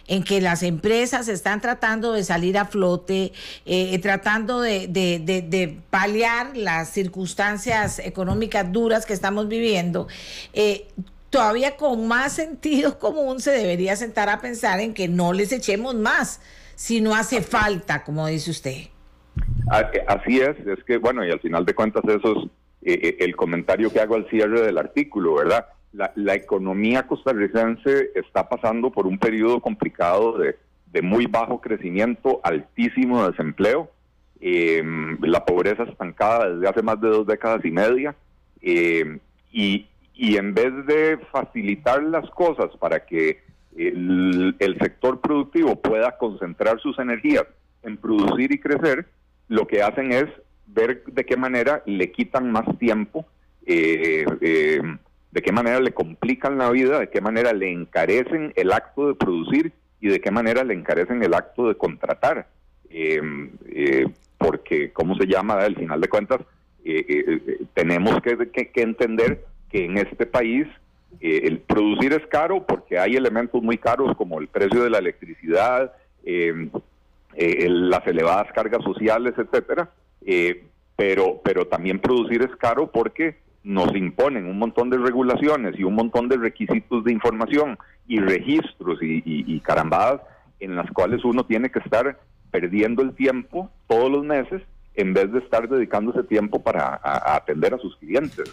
en 0.10 0.24
que 0.24 0.42
las 0.42 0.64
empresas 0.64 1.28
están 1.28 1.62
tratando 1.62 2.14
de 2.14 2.24
salir 2.24 2.58
a 2.58 2.66
flote, 2.66 3.32
eh, 3.66 3.98
tratando 4.00 4.60
de, 4.60 4.88
de, 4.88 5.78
paliar 5.92 6.58
las 6.58 6.90
circunstancias 6.90 8.00
económicas 8.00 8.72
duras 8.72 9.06
que 9.06 9.14
estamos 9.14 9.48
viviendo, 9.48 10.08
eh, 10.54 10.88
todavía 11.30 11.78
con 11.78 12.08
más 12.08 12.34
sentido 12.34 12.98
común 13.00 13.40
se 13.40 13.52
debería 13.52 13.96
sentar 13.96 14.30
a 14.30 14.42
pensar 14.42 14.80
en 14.80 14.94
que 14.94 15.08
no 15.08 15.32
les 15.32 15.52
echemos 15.52 15.96
más 15.96 16.42
si 16.76 17.02
no 17.02 17.16
hace 17.16 17.42
falta, 17.42 18.04
como 18.04 18.26
dice 18.28 18.52
usted. 18.52 18.78
Así 20.08 20.40
es, 20.40 20.58
es 20.66 20.84
que 20.86 20.98
bueno, 20.98 21.24
y 21.24 21.30
al 21.30 21.40
final 21.40 21.66
de 21.66 21.76
cuentas 21.76 22.04
eso 22.06 22.50
es 22.82 23.04
eh, 23.04 23.18
el 23.20 23.36
comentario 23.36 23.92
que 23.92 24.00
hago 24.00 24.16
al 24.16 24.28
cierre 24.30 24.62
del 24.62 24.80
artículo, 24.80 25.36
¿verdad? 25.36 25.68
La, 25.92 26.36
economía 26.36 27.08
costarricense 27.08 28.12
está 28.14 28.48
pasando 28.48 28.92
por 28.92 29.08
un 29.08 29.18
periodo 29.18 29.60
complicado 29.60 30.38
de, 30.38 31.02
muy 31.02 31.26
bajo 31.26 31.60
crecimiento, 31.60 32.40
altísimo 32.44 33.28
desempleo, 33.28 33.90
em, 34.40 35.18
la 35.22 35.44
pobreza 35.44 35.84
estancada 35.84 36.50
desde 36.52 36.70
hace 36.70 36.82
más 36.84 37.02
de 37.02 37.10
dos 37.10 37.26
décadas 37.26 37.66
y 37.66 37.72
media, 37.72 38.16
em, 38.62 39.20
y, 39.52 39.88
en 40.16 40.54
vez 40.54 40.86
de 40.86 41.18
facilitar 41.32 42.04
las 42.04 42.30
cosas 42.32 42.76
para 42.78 43.06
que 43.06 43.42
el, 43.76 44.78
sector 44.80 45.22
productivo 45.22 45.76
pueda 45.76 46.18
concentrar 46.18 46.80
sus 46.80 47.00
energías 47.00 47.46
en 47.84 47.98
producir 47.98 48.52
y 48.52 48.60
crecer, 48.60 49.08
lo 49.48 49.66
que 49.66 49.82
hacen 49.82 50.12
es 50.12 50.26
ver 50.68 51.04
de 51.06 51.26
qué 51.26 51.36
manera 51.36 51.82
le 51.86 52.12
quitan 52.12 52.52
más 52.52 52.78
tiempo, 52.78 53.26
eh, 53.66 54.26
eh, 54.42 54.82
de 55.32 55.42
qué 55.42 55.52
manera 55.52 55.80
le 55.80 55.94
complican 55.94 56.58
la 56.58 56.70
vida, 56.70 57.00
de 57.00 57.10
qué 57.10 57.22
manera 57.22 57.54
le 57.54 57.72
encarecen 57.72 58.54
el 58.56 58.72
acto 58.72 59.08
de 59.08 59.16
producir 59.16 59.72
y 60.02 60.08
de 60.08 60.20
qué 60.20 60.32
manera 60.32 60.64
le 60.64 60.74
encarecen 60.74 61.22
el 61.24 61.34
acto 61.34 61.68
de 61.68 61.76
contratar. 61.76 62.48
Eh, 62.90 64.08
porque, 64.38 64.92
¿cómo 64.92 65.16
se 65.16 65.28
llama? 65.28 65.56
Al 65.56 65.76
final 65.76 66.02
de 66.02 66.08
cuentas, 66.08 66.42
tenemos 67.74 68.22
que, 68.22 68.72
que 68.72 68.82
entender 68.82 69.46
que 69.70 69.86
en 69.86 69.98
este 69.98 70.26
país 70.26 70.66
eh, 71.22 71.42
el 71.44 71.60
producir 71.60 72.14
es 72.14 72.26
caro 72.28 72.66
porque 72.66 73.00
hay 73.00 73.16
elementos 73.16 73.62
muy 73.62 73.78
caros 73.78 74.16
como 74.16 74.40
el 74.40 74.48
precio 74.48 74.84
de 74.84 74.90
la 74.90 75.00
electricidad, 75.00 75.94
eh, 76.24 76.70
eh, 77.36 77.68
las 77.70 78.06
elevadas 78.08 78.52
cargas 78.54 78.84
sociales, 78.84 79.34
etcétera. 79.38 79.90
pero, 80.96 81.42
pero 81.44 81.68
también 81.68 82.00
producir 82.00 82.42
es 82.42 82.56
caro 82.58 82.92
porque 82.92 83.38
nos 83.64 83.96
imponen 83.96 84.46
un 84.46 84.58
montón 84.58 84.90
de 84.90 84.98
regulaciones 84.98 85.78
y 85.78 85.84
un 85.84 85.96
montón 85.96 86.30
de 86.30 86.38
requisitos 86.38 87.04
de 87.04 87.12
información 87.12 87.78
y 88.08 88.20
registros 88.20 89.02
y, 89.02 89.22
y 89.26 89.60
carambadas 89.60 90.22
en 90.60 90.76
las 90.76 90.90
cuales 90.92 91.24
uno 91.24 91.46
tiene 91.46 91.70
que 91.70 91.80
estar 91.80 92.20
perdiendo 92.52 93.02
el 93.02 93.14
tiempo 93.14 93.70
todos 93.88 94.12
los 94.12 94.24
meses 94.24 94.62
en 94.96 95.14
vez 95.14 95.32
de 95.32 95.40
estar 95.40 95.68
dedicando 95.70 96.12
ese 96.12 96.24
tiempo 96.24 96.62
para 96.62 97.00
atender 97.04 97.74
a 97.74 97.78
sus 97.78 97.96
clientes, 97.98 98.52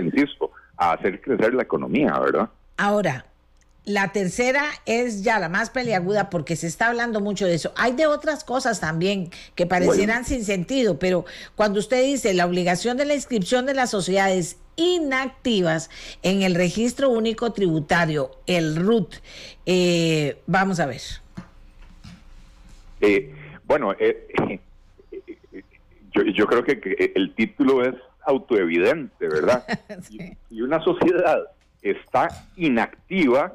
insisto, 0.00 0.50
a 0.76 0.92
hacer 0.92 1.20
crecer 1.20 1.52
la 1.52 1.64
economía, 1.64 2.18
¿verdad? 2.18 2.48
Ahora, 2.78 3.26
la 3.84 4.12
tercera 4.12 4.64
es 4.86 5.24
ya 5.24 5.38
la 5.38 5.48
más 5.48 5.70
peliaguda 5.70 6.30
porque 6.30 6.54
se 6.54 6.66
está 6.68 6.88
hablando 6.88 7.20
mucho 7.20 7.46
de 7.46 7.54
eso. 7.54 7.72
Hay 7.76 7.92
de 7.92 8.06
otras 8.06 8.44
cosas 8.44 8.80
también 8.80 9.30
que 9.54 9.66
parecieran 9.66 10.24
sin 10.24 10.44
sentido, 10.44 10.98
pero 10.98 11.24
cuando 11.56 11.80
usted 11.80 12.02
dice 12.04 12.32
la 12.32 12.46
obligación 12.46 12.96
de 12.96 13.06
la 13.06 13.14
inscripción 13.14 13.66
de 13.66 13.74
las 13.74 13.90
sociedades 13.90 14.58
inactivas 14.76 15.90
en 16.22 16.42
el 16.42 16.54
registro 16.54 17.10
único 17.10 17.52
tributario, 17.52 18.30
el 18.46 18.76
RUT, 18.76 19.16
eh, 19.66 20.38
vamos 20.46 20.78
a 20.80 20.86
ver. 20.86 21.02
Eh, 23.00 23.34
bueno, 23.64 23.94
eh, 23.98 24.60
yo, 26.12 26.46
creo 26.46 26.64
que, 26.64 27.12
el 27.16 27.34
título 27.34 27.82
es 27.84 27.94
autoevidente, 28.24 29.28
¿verdad? 29.28 29.64
Y 30.50 30.60
una 30.60 30.82
sociedad 30.84 31.48
está 31.82 32.28
inactiva, 32.56 33.52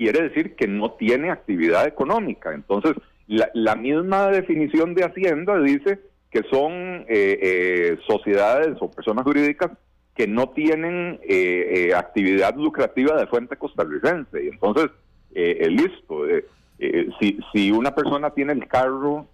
quiere 0.00 0.22
decir 0.22 0.56
que 0.56 0.66
no 0.66 0.92
tiene 0.92 1.30
actividad 1.30 1.86
económica. 1.86 2.54
Entonces, 2.54 2.94
la, 3.26 3.76
misma 3.76 4.28
definición 4.28 4.94
de 4.94 5.04
Hacienda 5.04 5.60
dice 5.60 6.00
que 6.30 6.42
son 6.50 7.04
eh, 7.06 7.38
eh, 7.42 7.98
sociedades 8.08 8.78
o 8.80 8.90
personas 8.90 9.24
jurídicas 9.24 9.72
que 10.16 10.26
no 10.26 10.48
tienen 10.48 11.20
eh, 11.22 11.92
actividad 11.94 12.56
lucrativa 12.56 13.14
de 13.18 13.26
fuente 13.26 13.56
costarricense. 13.56 14.42
Y 14.42 14.48
entonces, 14.48 14.88
listo, 15.34 16.24
si, 17.20 17.38
si 17.52 17.70
una 17.70 17.94
persona 17.94 18.30
tiene 18.30 18.54
el 18.54 18.66
carro 18.68 19.26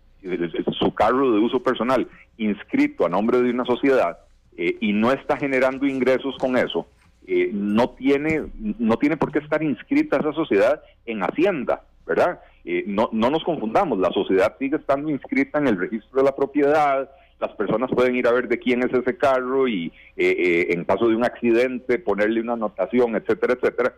su 0.81 0.93
carro 0.93 1.31
de 1.31 1.39
uso 1.39 1.63
personal 1.63 2.09
inscrito 2.39 3.07
a 3.07 3.09
nombre 3.09 3.41
de 3.41 3.51
una 3.51 3.65
sociedad 3.65 4.19
eh, 4.57 4.77
y 4.81 4.93
no 4.93 5.13
está 5.13 5.37
generando 5.37 5.87
ingresos 5.87 6.37
con 6.39 6.57
eso, 6.57 6.89
eh, 7.27 7.51
no 7.53 7.91
tiene 7.91 8.47
no 8.79 8.97
tiene 8.97 9.17
por 9.17 9.33
qué 9.33 9.41
estar 9.41 9.63
inscrita 9.63 10.17
esa 10.17 10.33
sociedad 10.33 10.83
en 11.05 11.23
Hacienda, 11.23 11.83
¿verdad? 12.07 12.41
Eh, 12.65 12.85
no, 12.87 13.09
no 13.13 13.31
nos 13.31 13.45
confundamos, 13.45 13.99
la 13.99 14.11
sociedad 14.11 14.57
sigue 14.59 14.77
estando 14.77 15.11
inscrita 15.11 15.59
en 15.59 15.69
el 15.69 15.79
registro 15.79 16.21
de 16.21 16.25
la 16.25 16.35
propiedad, 16.37 17.11
las 17.41 17.53
personas 17.53 17.91
pueden 17.91 18.17
ir 18.17 18.27
a 18.27 18.33
ver 18.33 18.49
de 18.49 18.59
quién 18.59 18.83
es 18.83 18.93
ese 18.93 19.17
carro 19.17 19.69
y 19.69 19.93
en 20.17 20.85
caso 20.85 21.09
de 21.09 21.17
un 21.17 21.25
accidente 21.25 21.99
ponerle 21.99 22.41
una 22.41 22.55
anotación, 22.55 23.15
etcétera, 23.15 23.55
etcétera, 23.55 23.95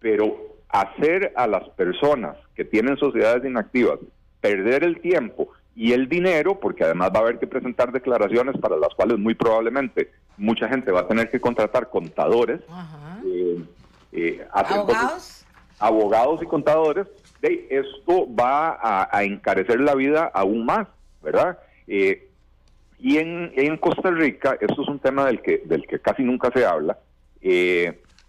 pero 0.00 0.56
hacer 0.70 1.32
a 1.36 1.46
las 1.46 1.68
personas 1.70 2.36
que 2.54 2.64
tienen 2.64 2.96
sociedades 2.96 3.44
inactivas 3.44 3.98
perder 4.40 4.84
el 4.84 5.00
tiempo 5.00 5.48
y 5.76 5.92
el 5.92 6.08
dinero, 6.08 6.58
porque 6.58 6.84
además 6.84 7.10
va 7.14 7.20
a 7.20 7.22
haber 7.22 7.38
que 7.38 7.46
presentar 7.46 7.92
declaraciones 7.92 8.58
para 8.60 8.76
las 8.76 8.94
cuales 8.94 9.18
muy 9.18 9.34
probablemente 9.34 10.10
mucha 10.36 10.68
gente 10.68 10.90
va 10.90 11.00
a 11.00 11.08
tener 11.08 11.30
que 11.30 11.40
contratar 11.40 11.90
contadores, 11.90 12.60
eh, 13.24 13.62
eh, 14.12 14.46
abogados, 14.52 15.44
abogados 15.78 16.42
y 16.42 16.46
contadores. 16.46 17.06
De, 17.40 17.66
esto 17.70 18.26
va 18.34 18.78
a, 19.10 19.24
encarecer 19.24 19.80
la 19.80 19.94
vida 19.94 20.30
aún 20.32 20.64
más, 20.66 20.88
¿verdad? 21.22 21.58
Eh, 21.86 22.28
y 22.98 23.16
en, 23.16 23.52
en, 23.56 23.78
Costa 23.78 24.10
Rica, 24.10 24.58
esto 24.60 24.82
es 24.82 24.88
un 24.88 24.98
tema 24.98 25.24
del 25.24 25.40
que, 25.40 25.62
del 25.64 25.86
que 25.86 26.00
casi 26.00 26.22
nunca 26.22 26.50
se 26.54 26.66
habla, 26.66 26.98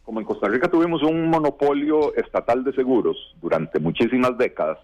como 0.04 0.20
en 0.22 0.26
Costa 0.26 0.48
Rica 0.48 0.70
tuvimos 0.70 1.04
un 1.04 1.30
monopolio 1.30 2.16
estatal 2.16 2.64
de 2.64 2.74
seguros 2.74 3.36
durante 3.42 3.80
muchísimas 3.80 4.38
décadas, 4.38 4.78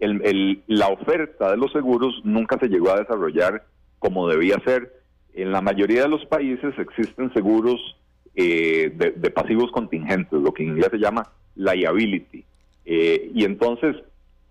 el, 0.00 0.62
la 0.66 0.88
oferta 0.88 1.50
de 1.50 1.56
los 1.56 1.72
seguros 1.72 2.20
nunca 2.24 2.58
se 2.58 2.68
llegó 2.68 2.90
a 2.90 3.00
desarrollar 3.00 3.64
como 3.98 4.28
debía 4.28 4.56
ser. 4.64 4.95
En 5.36 5.52
la 5.52 5.60
mayoría 5.60 6.02
de 6.02 6.08
los 6.08 6.26
países 6.26 6.76
existen 6.78 7.32
seguros 7.32 7.96
eh, 8.34 8.90
de, 8.94 9.30
pasivos 9.30 9.70
contingentes, 9.70 10.40
lo 10.40 10.52
que 10.52 10.64
en 10.64 10.70
inglés 10.70 10.88
se 10.90 10.98
llama 10.98 11.30
liability. 11.54 12.44
Eh, 12.84 13.30
y 13.32 13.44
entonces, 13.44 13.96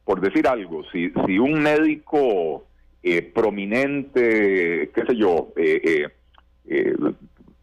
por 0.06 0.22
decir 0.22 0.48
algo, 0.48 0.84
si, 0.92 1.12
si 1.26 1.40
un 1.40 1.62
médico 1.62 2.64
eh, 3.04 3.22
prominente, 3.22 4.92
qué 4.94 5.06
sé 5.06 5.16
yo, 5.18 5.52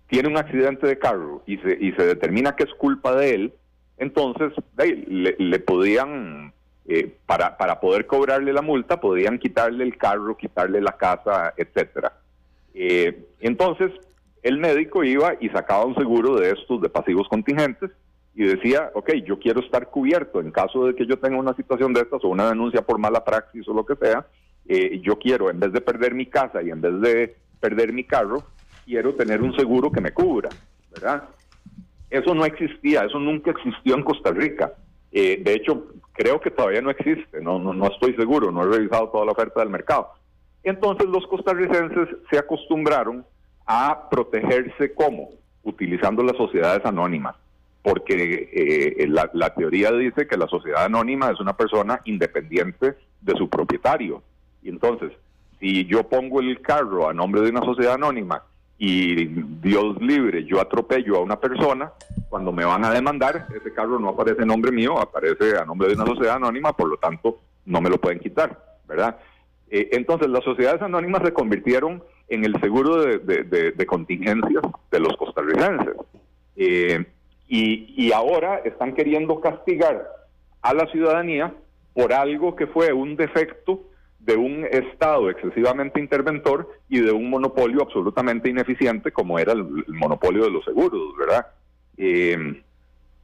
tiene 0.08 0.28
un 0.28 0.36
accidente 0.36 0.86
de 0.86 0.98
carro 0.98 1.42
y 1.46 1.56
se, 1.58 1.78
y 1.80 1.92
se 1.92 2.04
determina 2.04 2.54
que 2.54 2.64
es 2.64 2.74
culpa 2.74 3.16
de 3.16 3.34
él, 3.34 3.52
entonces 3.98 4.52
le, 4.76 5.36
le 5.38 5.58
podían 5.60 6.52
eh, 6.88 7.14
para, 7.26 7.56
para 7.56 7.78
poder 7.78 8.06
cobrarle 8.06 8.52
la 8.52 8.60
multa 8.60 9.00
podían 9.00 9.38
quitarle 9.38 9.84
el 9.84 9.96
carro, 9.96 10.36
quitarle 10.36 10.80
la 10.80 10.96
casa, 10.96 11.54
etcétera. 11.56 12.12
Eh, 12.74 13.24
entonces, 13.40 13.90
el 14.42 14.58
médico 14.58 15.04
iba 15.04 15.34
y 15.40 15.48
sacaba 15.48 15.84
un 15.84 15.94
seguro 15.94 16.36
de 16.36 16.50
estos 16.50 16.80
de 16.80 16.88
pasivos 16.88 17.28
contingentes 17.28 17.90
y 18.34 18.44
decía, 18.44 18.90
ok, 18.94 19.12
yo 19.26 19.38
quiero 19.38 19.60
estar 19.60 19.88
cubierto 19.88 20.40
en 20.40 20.50
caso 20.50 20.86
de 20.86 20.94
que 20.94 21.06
yo 21.06 21.18
tenga 21.18 21.38
una 21.38 21.54
situación 21.54 21.92
de 21.92 22.00
estas 22.00 22.24
o 22.24 22.28
una 22.28 22.48
denuncia 22.48 22.82
por 22.82 22.98
mala 22.98 23.24
praxis 23.24 23.66
o 23.68 23.74
lo 23.74 23.84
que 23.84 23.96
sea, 23.96 24.26
eh, 24.66 25.00
yo 25.02 25.18
quiero, 25.18 25.50
en 25.50 25.60
vez 25.60 25.72
de 25.72 25.80
perder 25.80 26.14
mi 26.14 26.26
casa 26.26 26.62
y 26.62 26.70
en 26.70 26.80
vez 26.80 27.00
de 27.00 27.36
perder 27.60 27.92
mi 27.92 28.04
carro, 28.04 28.42
quiero 28.84 29.14
tener 29.14 29.42
un 29.42 29.54
seguro 29.54 29.92
que 29.92 30.00
me 30.00 30.12
cubra, 30.12 30.48
¿verdad? 30.90 31.24
Eso 32.10 32.34
no 32.34 32.44
existía, 32.44 33.04
eso 33.04 33.18
nunca 33.18 33.50
existió 33.50 33.94
en 33.94 34.02
Costa 34.02 34.30
Rica. 34.30 34.72
de 35.10 35.54
hecho, 35.54 35.88
creo 36.12 36.40
que 36.40 36.50
todavía 36.50 36.80
no 36.80 36.90
existe, 36.90 37.40
no, 37.40 37.58
no, 37.58 37.72
no 37.72 37.86
estoy 37.86 38.14
seguro, 38.14 38.50
no 38.50 38.62
he 38.62 38.76
revisado 38.76 39.08
toda 39.08 39.26
la 39.26 39.32
oferta 39.32 39.60
del 39.60 39.70
mercado. 39.70 40.10
Entonces 40.64 41.08
los 41.08 41.26
costarricenses 41.26 42.08
se 42.30 42.38
acostumbraron 42.38 43.24
a 43.66 44.08
protegerse 44.10 44.94
como 44.94 45.30
utilizando 45.62 46.22
las 46.22 46.36
sociedades 46.36 46.84
anónimas, 46.84 47.36
porque 47.82 48.50
eh, 48.52 49.06
la, 49.08 49.30
la, 49.34 49.54
teoría 49.54 49.90
dice 49.92 50.26
que 50.26 50.36
la 50.36 50.46
sociedad 50.46 50.84
anónima 50.84 51.30
es 51.30 51.40
una 51.40 51.56
persona 51.56 52.00
independiente 52.04 52.94
de 53.20 53.36
su 53.36 53.48
propietario. 53.48 54.22
Y 54.62 54.68
entonces, 54.68 55.12
si 55.58 55.84
yo 55.86 56.08
pongo 56.08 56.40
el 56.40 56.60
carro 56.60 57.08
a 57.08 57.14
nombre 57.14 57.40
de 57.40 57.50
una 57.50 57.64
sociedad 57.64 57.94
anónima 57.94 58.42
y 58.78 59.26
Dios 59.26 60.00
libre, 60.00 60.44
yo 60.44 60.60
atropello 60.60 61.16
a 61.16 61.22
una 61.22 61.38
persona, 61.38 61.92
cuando 62.28 62.52
me 62.52 62.64
van 62.64 62.84
a 62.84 62.90
demandar, 62.90 63.46
ese 63.54 63.72
carro 63.72 63.98
no 63.98 64.08
aparece 64.08 64.42
en 64.42 64.48
nombre 64.48 64.72
mío, 64.72 64.98
aparece 64.98 65.56
a 65.56 65.64
nombre 65.64 65.88
de 65.88 65.94
una 65.94 66.06
sociedad 66.06 66.36
anónima, 66.36 66.72
por 66.72 66.88
lo 66.88 66.96
tanto, 66.96 67.38
no 67.64 67.80
me 67.80 67.90
lo 67.90 68.00
pueden 68.00 68.18
quitar, 68.18 68.60
¿verdad? 68.88 69.16
Eh, 69.74 69.88
entonces, 69.92 70.28
las 70.28 70.44
sociedades 70.44 70.82
anónimas 70.82 71.22
se 71.24 71.32
convirtieron 71.32 72.04
en 72.28 72.44
el 72.44 72.60
seguro 72.60 73.02
de, 73.02 73.86
contingencias 73.86 74.62
de 74.90 75.00
los 75.00 75.16
costarricenses. 75.16 75.96
Eh, 76.56 77.02
y, 77.48 77.94
y 77.96 78.12
ahora 78.12 78.58
están 78.58 78.94
queriendo 78.94 79.40
castigar 79.40 80.06
a 80.60 80.74
la 80.74 80.86
ciudadanía 80.88 81.54
por 81.94 82.12
algo 82.12 82.54
que 82.54 82.66
fue 82.66 82.92
un 82.92 83.16
defecto 83.16 83.80
de 84.18 84.36
un 84.36 84.66
Estado 84.70 85.30
excesivamente 85.30 85.98
interventor 85.98 86.68
y 86.90 87.00
de 87.00 87.10
un 87.10 87.30
monopolio 87.30 87.82
absolutamente 87.82 88.50
ineficiente 88.50 89.10
como 89.10 89.38
era 89.38 89.54
el, 89.54 89.64
monopolio 89.88 90.44
de 90.44 90.50
los 90.50 90.64
seguros, 90.66 91.16
¿verdad? 91.18 91.46
Eh, 91.96 92.62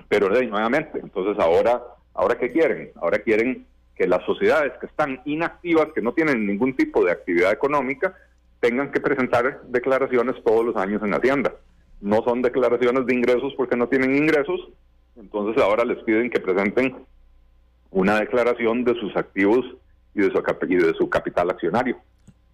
pero 0.09 0.31
nuevamente, 0.31 0.99
entonces 0.99 1.39
ahora, 1.39 1.83
ahora 2.15 2.39
qué 2.39 2.51
quieren? 2.51 2.91
Ahora 2.97 3.19
quieren 3.19 3.67
que 3.99 4.07
las 4.07 4.25
sociedades 4.25 4.73
que 4.81 4.87
están 4.87 5.21
inactivas, 5.25 5.89
que 5.93 6.01
no 6.01 6.13
tienen 6.13 6.47
ningún 6.47 6.75
tipo 6.75 7.05
de 7.05 7.11
actividad 7.11 7.53
económica, 7.53 8.15
tengan 8.61 8.93
que 8.93 9.01
presentar 9.01 9.63
declaraciones 9.69 10.37
todos 10.45 10.65
los 10.65 10.77
años 10.77 11.03
en 11.03 11.15
Hacienda. 11.15 11.55
No 12.01 12.23
son 12.23 12.41
declaraciones 12.41 13.07
de 13.07 13.15
ingresos 13.15 13.53
porque 13.57 13.77
no 13.77 13.89
tienen 13.89 14.15
ingresos, 14.15 14.61
entonces 15.17 15.61
ahora 15.61 15.85
les 15.85 15.99
piden 16.05 16.31
que 16.31 16.39
presenten 16.39 16.97
una 17.91 18.21
declaración 18.21 18.85
de 18.85 18.95
sus 18.95 19.17
activos 19.17 19.65
y 20.15 20.21
de 20.21 20.31
su, 20.31 20.41
de 20.41 20.95
su 20.95 21.11
capital 21.11 21.51
accionario. 21.51 21.99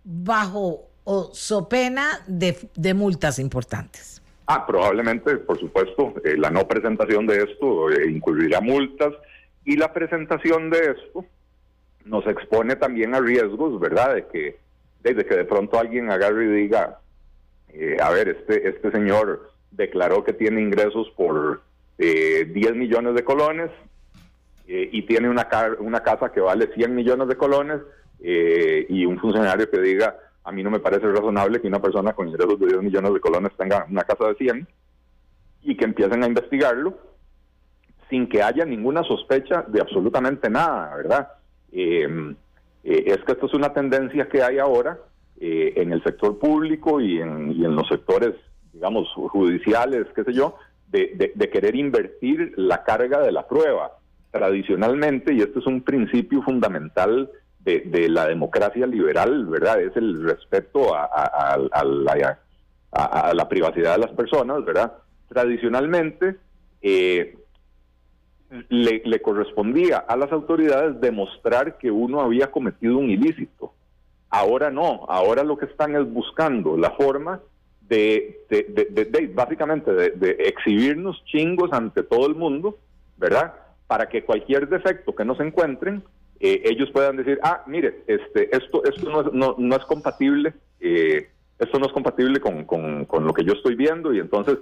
Bajo 0.02 0.88
o 1.04 1.30
so 1.34 1.68
pena 1.68 2.20
de, 2.26 2.94
multas 2.94 3.38
importantes. 3.38 4.22
Ah, 4.46 4.66
probablemente, 4.66 5.36
por 5.36 5.58
supuesto, 5.58 6.14
eh, 6.24 6.36
la 6.36 6.50
no 6.50 6.66
presentación 6.66 7.26
de 7.26 7.42
esto 7.42 7.90
eh, 7.90 8.10
incluirá 8.10 8.60
multas 8.60 9.12
y 9.64 9.76
la 9.76 9.92
presentación 9.92 10.70
de 10.70 10.78
esto 10.78 11.24
nos 12.04 12.26
expone 12.26 12.76
también 12.76 13.14
a 13.14 13.20
riesgos, 13.20 13.80
¿verdad? 13.80 14.14
De 14.14 14.26
que 14.26 14.58
desde 15.02 15.24
que 15.24 15.36
de 15.36 15.44
pronto 15.44 15.78
alguien 15.78 16.10
agarre 16.10 16.44
y 16.44 16.62
diga, 16.62 16.98
eh, 17.70 17.96
a 18.00 18.10
ver, 18.10 18.28
este, 18.28 18.68
este 18.68 18.90
señor 18.90 19.50
declaró 19.70 20.24
que 20.24 20.32
tiene 20.32 20.60
ingresos 20.60 21.10
por 21.16 21.62
10 21.98 22.74
millones 22.74 23.14
de 23.14 23.24
colones, 23.24 23.70
eh, 24.66 24.88
y 24.92 25.02
tiene 25.02 25.28
una, 25.28 25.46
una 25.78 26.00
casa 26.00 26.32
que 26.32 26.40
vale 26.40 26.70
100 26.74 26.94
millones 26.94 27.28
de 27.28 27.36
colones 27.36 27.82
eh, 28.20 28.86
y 28.88 29.04
un 29.04 29.18
funcionario 29.18 29.68
que 29.70 29.78
diga, 29.78 30.16
A 30.42 30.52
mí 30.52 30.62
no 30.62 30.70
me 30.70 30.80
parece 30.80 31.06
razonable 31.06 31.60
que 31.60 31.68
una 31.68 31.82
persona 31.82 32.14
con 32.14 32.28
ingresos 32.28 32.58
de 32.58 32.68
10 32.68 32.82
millones 32.82 33.12
de 33.12 33.20
colones 33.20 33.52
tenga 33.58 33.86
una 33.90 34.04
casa 34.04 34.28
de 34.28 34.34
100 34.36 34.66
y 35.62 35.76
que 35.76 35.84
empiecen 35.84 36.22
a 36.22 36.26
investigarlo 36.26 36.98
sin 38.08 38.28
que 38.28 38.42
haya 38.42 38.64
ninguna 38.64 39.02
sospecha 39.02 39.64
de 39.68 39.80
absolutamente 39.80 40.48
nada, 40.50 40.94
¿verdad? 40.96 41.28
Eh, 41.72 42.34
eh, 42.84 43.04
es 43.06 43.18
que 43.24 43.32
esto 43.32 43.46
es 43.46 43.54
una 43.54 43.72
tendencia 43.72 44.28
que 44.28 44.42
hay 44.42 44.58
ahora 44.58 44.98
eh, 45.40 45.72
en 45.76 45.92
el 45.92 46.02
sector 46.02 46.38
público 46.38 47.00
y 47.00 47.20
en, 47.20 47.74
los 47.74 47.88
sectores, 47.88 48.34
digamos, 48.72 49.08
judiciales, 49.14 50.06
qué 50.14 50.22
sé 50.22 50.32
yo, 50.32 50.56
de, 50.90 51.32
de, 51.34 51.50
querer 51.50 51.74
invertir 51.74 52.52
la 52.56 52.84
carga 52.84 53.20
de 53.20 53.32
la 53.32 53.48
prueba. 53.48 53.98
Tradicionalmente, 54.30 55.32
y 55.32 55.40
esto 55.40 55.58
es 55.60 55.66
un 55.66 55.82
principio 55.82 56.42
fundamental 56.42 57.30
de, 57.60 57.80
de 57.80 58.08
la 58.08 58.26
democracia 58.26 58.86
liberal, 58.86 59.46
¿verdad? 59.46 59.80
Es 59.80 59.96
el 59.96 60.22
respeto 60.22 60.94
a, 60.94 61.56
la, 61.58 62.38
a, 62.92 63.34
la, 63.34 63.48
privacidad 63.48 63.94
de 63.94 64.06
las 64.06 64.12
personas, 64.12 64.64
¿verdad? 64.64 64.92
Tradicionalmente, 65.28 66.36
eh, 66.82 67.36
le, 68.68 69.22
correspondía 69.22 69.98
a 69.98 70.16
las 70.16 70.32
autoridades 70.32 71.00
demostrar 71.00 71.78
que 71.78 71.90
uno 71.90 72.20
había 72.20 72.50
cometido 72.50 72.98
un 72.98 73.10
ilícito. 73.10 73.72
Ahora 74.30 74.70
no, 74.70 75.04
ahora 75.08 75.44
lo 75.44 75.56
que 75.56 75.66
están 75.66 75.94
es 75.94 76.12
buscando 76.12 76.76
la 76.76 76.90
forma 76.90 77.40
de, 77.82 78.44
de, 78.50 79.32
básicamente 79.34 79.92
de, 79.92 80.30
exhibirnos 80.40 81.22
chingos 81.26 81.72
ante 81.72 82.02
todo 82.02 82.26
el 82.26 82.34
mundo, 82.34 82.78
¿verdad? 83.16 83.54
Para 83.86 84.08
que 84.08 84.24
cualquier 84.24 84.68
defecto 84.68 85.14
que 85.14 85.24
nos 85.24 85.38
encuentren, 85.40 86.02
eh, 86.40 86.62
ellos 86.64 86.90
puedan 86.92 87.16
decir, 87.16 87.38
ah, 87.42 87.62
mire, 87.66 88.02
este, 88.06 88.54
esto, 88.56 88.84
esto 88.84 89.10
no, 89.10 89.20
es, 89.20 89.32
no, 89.32 89.54
no 89.58 89.76
es 89.76 89.84
compatible, 89.84 90.54
eh, 90.80 91.28
esto 91.58 91.78
no 91.78 91.86
es 91.86 91.92
compatible 91.92 92.40
con, 92.40 92.64
con, 92.64 93.24
lo 93.24 93.32
que 93.32 93.44
yo 93.44 93.52
estoy 93.52 93.76
viendo 93.76 94.12
y 94.12 94.18
entonces 94.18 94.58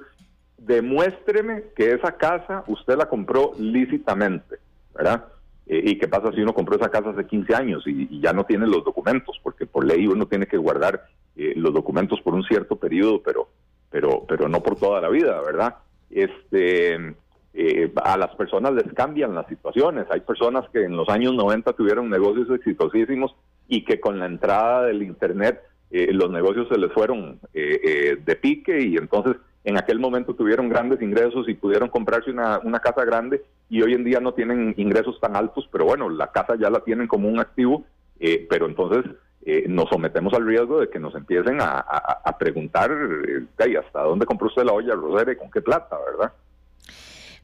demuéstreme 0.66 1.64
que 1.74 1.92
esa 1.92 2.12
casa 2.12 2.64
usted 2.66 2.96
la 2.96 3.08
compró 3.08 3.52
lícitamente, 3.58 4.56
¿verdad? 4.94 5.24
Eh, 5.66 5.82
¿Y 5.84 5.98
qué 5.98 6.08
pasa 6.08 6.32
si 6.32 6.40
uno 6.40 6.54
compró 6.54 6.76
esa 6.76 6.90
casa 6.90 7.10
hace 7.10 7.26
15 7.26 7.54
años 7.54 7.82
y, 7.86 8.20
ya 8.20 8.32
no 8.32 8.44
tiene 8.44 8.66
los 8.66 8.84
documentos? 8.84 9.40
Porque 9.42 9.66
por 9.66 9.84
ley 9.84 10.06
uno 10.06 10.26
tiene 10.26 10.46
que 10.46 10.56
guardar 10.56 11.06
eh, 11.36 11.54
los 11.56 11.72
documentos 11.72 12.20
por 12.20 12.34
un 12.34 12.44
cierto 12.44 12.76
periodo, 12.76 13.22
pero, 13.22 13.48
pero, 13.90 14.24
pero 14.28 14.48
no 14.48 14.62
por 14.62 14.76
toda 14.76 15.00
la 15.00 15.08
vida, 15.08 15.40
¿verdad? 15.40 15.76
Este, 16.10 17.14
eh, 17.54 17.92
a 18.04 18.16
las 18.16 18.34
personas 18.36 18.72
les 18.72 18.92
cambian 18.92 19.34
las 19.34 19.46
situaciones. 19.48 20.06
Hay 20.10 20.20
personas 20.20 20.68
que 20.70 20.84
en 20.84 20.96
los 20.96 21.08
años 21.08 21.34
90 21.34 21.72
tuvieron 21.72 22.08
negocios 22.08 22.50
exitosísimos 22.50 23.34
y 23.68 23.84
que 23.84 24.00
con 24.00 24.18
la 24.18 24.26
entrada 24.26 24.84
del 24.84 25.02
Internet 25.02 25.60
los 25.90 26.30
negocios 26.30 26.68
se 26.68 26.78
les 26.78 26.90
fueron 26.92 27.38
de 27.52 28.38
pique 28.40 28.80
y 28.80 28.96
entonces 28.96 29.36
en 29.64 29.78
aquel 29.78 30.00
momento 30.00 30.34
tuvieron 30.34 30.68
grandes 30.68 31.00
ingresos 31.02 31.48
y 31.48 31.54
pudieron 31.54 31.88
comprarse 31.88 32.30
una, 32.30 32.58
una, 32.60 32.80
casa 32.80 33.04
grande 33.04 33.42
y 33.68 33.82
hoy 33.82 33.94
en 33.94 34.04
día 34.04 34.20
no 34.20 34.34
tienen 34.34 34.74
ingresos 34.76 35.20
tan 35.20 35.36
altos, 35.36 35.68
pero 35.70 35.84
bueno, 35.84 36.08
la 36.08 36.32
casa 36.32 36.56
ya 36.58 36.68
la 36.68 36.80
tienen 36.80 37.06
como 37.06 37.28
un 37.28 37.38
activo, 37.38 37.84
eh, 38.18 38.46
pero 38.50 38.66
entonces 38.66 39.04
eh, 39.44 39.66
nos 39.68 39.88
sometemos 39.88 40.34
al 40.34 40.46
riesgo 40.46 40.80
de 40.80 40.90
que 40.90 40.98
nos 40.98 41.14
empiecen 41.14 41.60
a, 41.60 41.78
a, 41.78 42.38
preguntar, 42.38 42.90
eh, 42.90 43.78
¿hasta 43.78 44.02
dónde 44.02 44.26
compró 44.26 44.48
usted 44.48 44.64
la 44.64 44.72
olla 44.72 44.94
rosera 44.94 45.32
y 45.32 45.36
con 45.36 45.50
qué 45.50 45.60
plata, 45.60 45.96
verdad? 46.10 46.32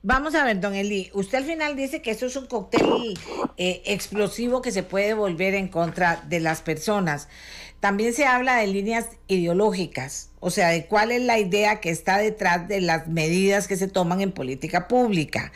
Vamos 0.03 0.35
a 0.35 0.45
ver, 0.45 0.61
don 0.61 0.75
Eli, 0.75 1.11
usted 1.13 1.39
al 1.39 1.45
final 1.45 1.77
dice 1.77 2.03
que 2.03 2.13
esto 2.13 2.27
es 2.27 2.37
un 2.37 2.47
cóctel 2.47 3.15
explosivo 3.57 4.63
que 4.63 4.71
se 4.71 4.85
puede 4.85 5.15
volver 5.15 5.55
en 5.55 5.69
contra 5.69 6.23
de 6.29 6.39
las 6.39 6.63
personas. 6.63 7.29
También 7.81 8.13
se 8.13 8.25
habla 8.25 8.57
de 8.57 8.69
líneas 8.69 9.09
ideológicas, 9.27 10.28
o 10.41 10.51
sea, 10.51 10.69
de 10.69 10.87
cuál 10.87 11.11
es 11.11 11.23
la 11.23 11.39
idea 11.39 11.81
que 11.81 11.91
está 11.91 12.19
detrás 12.19 12.69
de 12.69 12.81
las 12.81 13.09
medidas 13.09 13.67
que 13.67 13.77
se 13.77 13.89
toman 13.89 14.21
en 14.21 14.33
política 14.33 14.89
pública. 14.89 15.53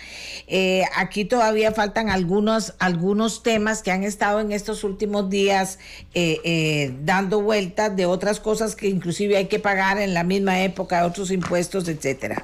Eh, 0.48 0.84
aquí 0.96 1.24
todavía 1.24 1.72
faltan 1.72 2.10
algunos, 2.10 2.74
algunos 2.78 3.42
temas 3.42 3.82
que 3.82 3.90
han 3.90 4.04
estado 4.04 4.40
en 4.40 4.52
estos 4.52 4.84
últimos 4.84 5.30
días 5.30 5.78
eh, 6.14 6.38
eh, 6.44 6.94
dando 7.04 7.40
vueltas 7.40 7.94
de 7.94 8.06
otras 8.06 8.40
cosas 8.40 8.74
que 8.74 8.88
inclusive 8.88 9.36
hay 9.36 9.46
que 9.46 9.58
pagar 9.58 9.98
en 9.98 10.14
la 10.14 10.24
misma 10.24 10.62
época, 10.62 11.06
otros 11.06 11.30
impuestos, 11.30 11.88
etcétera. 11.88 12.42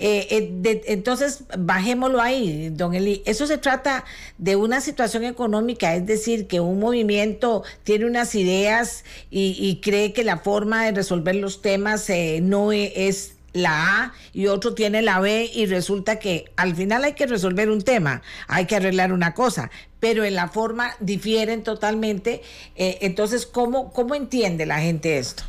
entonces, 0.00 1.44
bajémoslo 1.56 2.20
ahí, 2.20 2.70
don 2.70 2.94
Eli. 2.94 3.22
Eso 3.24 3.46
se 3.46 3.58
trata 3.58 4.04
de 4.38 4.56
una 4.56 4.80
situación 4.80 5.24
económica, 5.24 5.94
es 5.94 6.06
decir, 6.06 6.46
que 6.46 6.60
un 6.60 6.80
movimiento 6.80 7.62
tiene 7.84 8.06
unas 8.06 8.34
ideas 8.34 9.04
y, 9.30 9.80
cree 9.82 10.12
que 10.12 10.24
la 10.24 10.38
forma 10.38 10.84
de 10.84 10.92
resolver 10.92 11.36
los 11.36 11.62
temas 11.62 11.75
eh, 12.08 12.40
no 12.42 12.72
e, 12.72 12.92
es 13.08 13.36
la 13.52 14.02
A 14.02 14.12
y 14.32 14.46
otro 14.46 14.74
tiene 14.74 15.02
la 15.02 15.20
B 15.20 15.50
y 15.52 15.66
resulta 15.66 16.18
que 16.18 16.44
al 16.56 16.74
final 16.74 17.04
hay 17.04 17.14
que 17.14 17.26
resolver 17.26 17.70
un 17.70 17.82
tema, 17.82 18.22
hay 18.48 18.66
que 18.66 18.76
arreglar 18.76 19.12
una 19.12 19.34
cosa, 19.34 19.70
pero 19.98 20.24
en 20.24 20.34
la 20.34 20.48
forma 20.48 20.90
difieren 21.00 21.62
totalmente. 21.62 22.42
Eh, 22.76 22.98
entonces, 23.00 23.46
¿cómo, 23.46 23.92
¿cómo 23.92 24.14
entiende 24.14 24.66
la 24.66 24.78
gente 24.78 25.18
esto? 25.18 25.44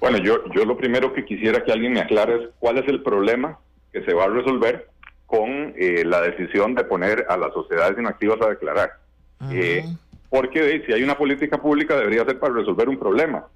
Bueno, 0.00 0.18
yo, 0.18 0.44
yo 0.54 0.64
lo 0.64 0.76
primero 0.76 1.12
que 1.12 1.24
quisiera 1.24 1.64
que 1.64 1.72
alguien 1.72 1.92
me 1.92 2.00
aclare 2.00 2.36
es 2.36 2.48
cuál 2.58 2.78
es 2.78 2.88
el 2.88 3.02
problema 3.02 3.58
que 3.92 4.04
se 4.04 4.14
va 4.14 4.24
a 4.24 4.28
resolver 4.28 4.88
con 5.26 5.74
eh, 5.76 6.04
la 6.04 6.20
decisión 6.22 6.74
de 6.74 6.84
poner 6.84 7.26
a 7.28 7.36
las 7.36 7.52
sociedades 7.52 7.98
inactivas 7.98 8.40
a 8.40 8.48
declarar. 8.48 8.92
Porque 10.30 10.82
si 10.86 10.92
hay 10.92 11.02
una 11.02 11.16
política 11.16 11.60
pública 11.60 11.96
debería 11.96 12.24
ser 12.24 12.38
para 12.38 12.54
resolver 12.54 12.88
un 12.88 12.98
problema, 12.98 13.46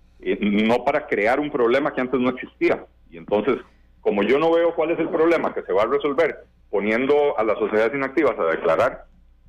no 0.40 0.84
para 0.84 1.06
crear 1.06 1.40
un 1.40 1.50
problema 1.50 1.92
que 1.92 2.00
antes 2.00 2.20
no 2.20 2.30
existía. 2.30 2.86
Y 3.10 3.18
entonces, 3.18 3.56
como 4.00 4.22
yo 4.22 4.38
no 4.38 4.50
veo 4.50 4.74
cuál 4.74 4.90
es 4.90 4.98
el 4.98 5.08
problema 5.08 5.52
que 5.54 5.62
se 5.62 5.72
va 5.72 5.82
a 5.82 5.86
resolver 5.86 6.44
poniendo 6.70 7.38
a 7.38 7.44
las 7.44 7.58
sociedades 7.58 7.94
inactivas 7.94 8.38
a 8.38 8.44
declarar, 8.44 9.04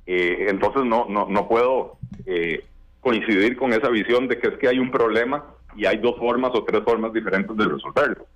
eh, 0.06 0.46
entonces 0.48 0.84
no, 0.84 1.06
no, 1.08 1.26
no 1.28 1.48
puedo 1.48 1.96
eh, 2.26 2.64
coincidir 3.00 3.56
con 3.56 3.72
esa 3.72 3.88
visión 3.88 4.28
de 4.28 4.38
que 4.38 4.48
es 4.48 4.58
que 4.58 4.68
hay 4.68 4.78
un 4.78 4.90
problema 4.90 5.44
y 5.74 5.86
hay 5.86 5.96
dos 5.96 6.16
formas 6.18 6.52
o 6.54 6.64
tres 6.64 6.82
formas 6.84 7.12
diferentes 7.12 7.56
de 7.56 7.64
resolverlo. 7.64 8.26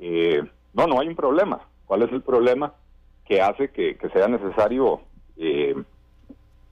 Eh, 0.00 0.42
no, 0.74 0.86
no 0.86 1.00
hay 1.00 1.08
un 1.08 1.16
problema. 1.16 1.60
¿Cuál 1.86 2.02
es 2.02 2.12
el 2.12 2.22
problema 2.22 2.74
que 3.24 3.40
hace 3.40 3.68
que, 3.68 3.96
que 3.96 4.08
sea 4.10 4.26
necesario 4.26 5.02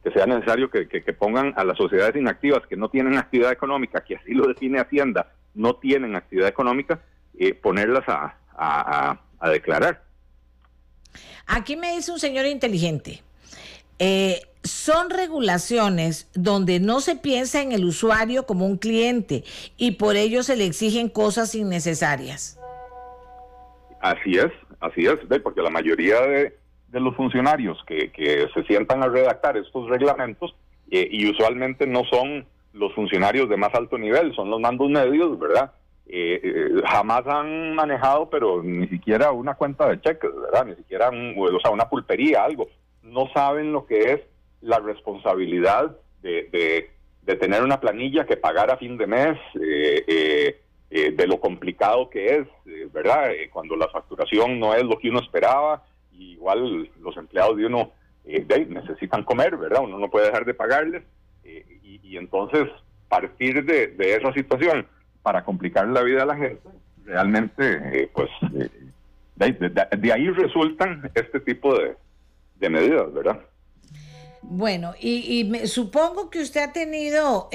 que 0.02 0.10
sea 0.10 0.26
necesario 0.26 0.70
que, 0.70 0.86
pongan 1.12 1.52
a 1.56 1.64
las 1.64 1.76
sociedades 1.76 2.16
inactivas 2.16 2.66
que 2.66 2.76
no 2.76 2.88
tienen 2.88 3.18
actividad 3.18 3.52
económica, 3.52 4.02
que 4.02 4.16
así 4.16 4.32
lo 4.32 4.46
define 4.46 4.80
Hacienda, 4.80 5.32
no 5.54 5.76
tienen 5.76 6.16
actividad 6.16 6.48
económica, 6.48 7.02
eh, 7.38 7.54
ponerlas 7.54 8.04
a, 8.08 9.20
declarar. 9.50 10.02
Aquí 11.46 11.76
me 11.76 11.94
dice 11.94 12.12
un 12.12 12.20
señor 12.20 12.46
inteligente. 12.46 13.22
Eh, 13.98 14.42
son 14.62 15.10
regulaciones 15.10 16.28
donde 16.34 16.80
no 16.80 17.00
se 17.00 17.16
piensa 17.16 17.62
en 17.62 17.72
el 17.72 17.84
usuario 17.84 18.44
como 18.44 18.66
un 18.66 18.76
cliente 18.76 19.44
y 19.76 19.92
por 19.92 20.16
ello 20.16 20.42
se 20.42 20.56
le 20.56 20.66
exigen 20.66 21.08
cosas 21.08 21.54
innecesarias. 21.54 22.58
Así 24.00 24.36
es, 24.36 24.52
así 24.80 25.06
es, 25.06 25.18
porque 25.42 25.62
la 25.62 25.70
mayoría 25.70 26.20
de, 26.22 26.58
de 26.90 27.00
los 27.00 27.14
funcionarios 27.14 27.78
que, 27.86 28.10
que 28.10 28.48
se 28.52 28.62
sientan 28.64 29.02
a 29.02 29.08
redactar 29.08 29.56
estos 29.56 29.88
reglamentos 29.88 30.54
eh, 30.90 31.08
y 31.10 31.30
usualmente 31.30 31.86
no 31.86 32.04
son 32.04 32.46
los 32.72 32.92
funcionarios 32.94 33.48
de 33.48 33.56
más 33.56 33.72
alto 33.74 33.96
nivel, 33.96 34.34
son 34.34 34.50
los 34.50 34.60
mandos 34.60 34.90
medios, 34.90 35.38
¿verdad? 35.38 35.72
Eh, 36.06 36.40
eh, 36.42 36.82
jamás 36.84 37.24
han 37.26 37.74
manejado, 37.74 38.28
pero 38.28 38.62
ni 38.62 38.88
siquiera 38.88 39.30
una 39.30 39.54
cuenta 39.54 39.88
de 39.88 40.00
cheques, 40.00 40.30
¿verdad? 40.34 40.66
Ni 40.66 40.74
siquiera 40.74 41.10
o 41.10 41.60
sea, 41.60 41.70
una 41.70 41.88
pulpería, 41.88 42.44
algo. 42.44 42.68
No 43.02 43.28
saben 43.32 43.72
lo 43.72 43.86
que 43.86 44.12
es 44.12 44.20
la 44.60 44.80
responsabilidad 44.80 45.96
de, 46.22 46.48
de, 46.50 46.90
de 47.22 47.36
tener 47.36 47.62
una 47.62 47.80
planilla 47.80 48.26
que 48.26 48.36
pagar 48.36 48.70
a 48.70 48.76
fin 48.76 48.98
de 48.98 49.06
mes, 49.06 49.38
de 50.90 51.26
lo 51.26 51.38
complicado 51.38 52.10
que 52.10 52.36
es, 52.36 52.92
¿verdad? 52.92 53.30
cuando 53.52 53.76
la 53.76 53.88
facturación 53.88 54.58
no 54.58 54.74
es 54.74 54.82
lo 54.82 54.98
que 54.98 55.08
uno 55.08 55.20
esperaba, 55.20 55.84
igual 56.20 56.88
los 57.00 57.16
empleados 57.16 57.56
de 57.56 57.66
uno 57.66 57.92
eh, 58.24 58.66
necesitan 58.68 59.24
comer, 59.24 59.56
¿verdad? 59.56 59.82
Uno 59.82 59.98
no 59.98 60.10
puede 60.10 60.26
dejar 60.26 60.44
de 60.44 60.54
pagarles 60.54 61.02
eh, 61.44 61.64
y, 61.82 62.16
entonces 62.16 62.68
partir 63.08 63.64
de, 63.64 63.94
esa 63.98 64.32
situación 64.32 64.86
para 65.22 65.44
complicar 65.44 65.88
la 65.88 66.02
vida 66.02 66.22
a 66.22 66.26
la 66.26 66.36
gente, 66.36 66.68
realmente, 67.04 67.80
eh, 67.92 68.10
pues, 68.12 68.30
de, 69.36 70.12
ahí 70.12 70.30
resultan 70.30 71.10
este 71.14 71.40
tipo 71.40 71.74
de, 71.76 71.96
medidas, 72.68 73.12
¿verdad? 73.12 73.40
Bueno, 74.42 74.92
y, 75.00 75.44
me, 75.44 75.66
supongo 75.66 76.30
que 76.30 76.40
usted 76.40 76.62
ha 76.62 76.72
tenido 76.72 77.48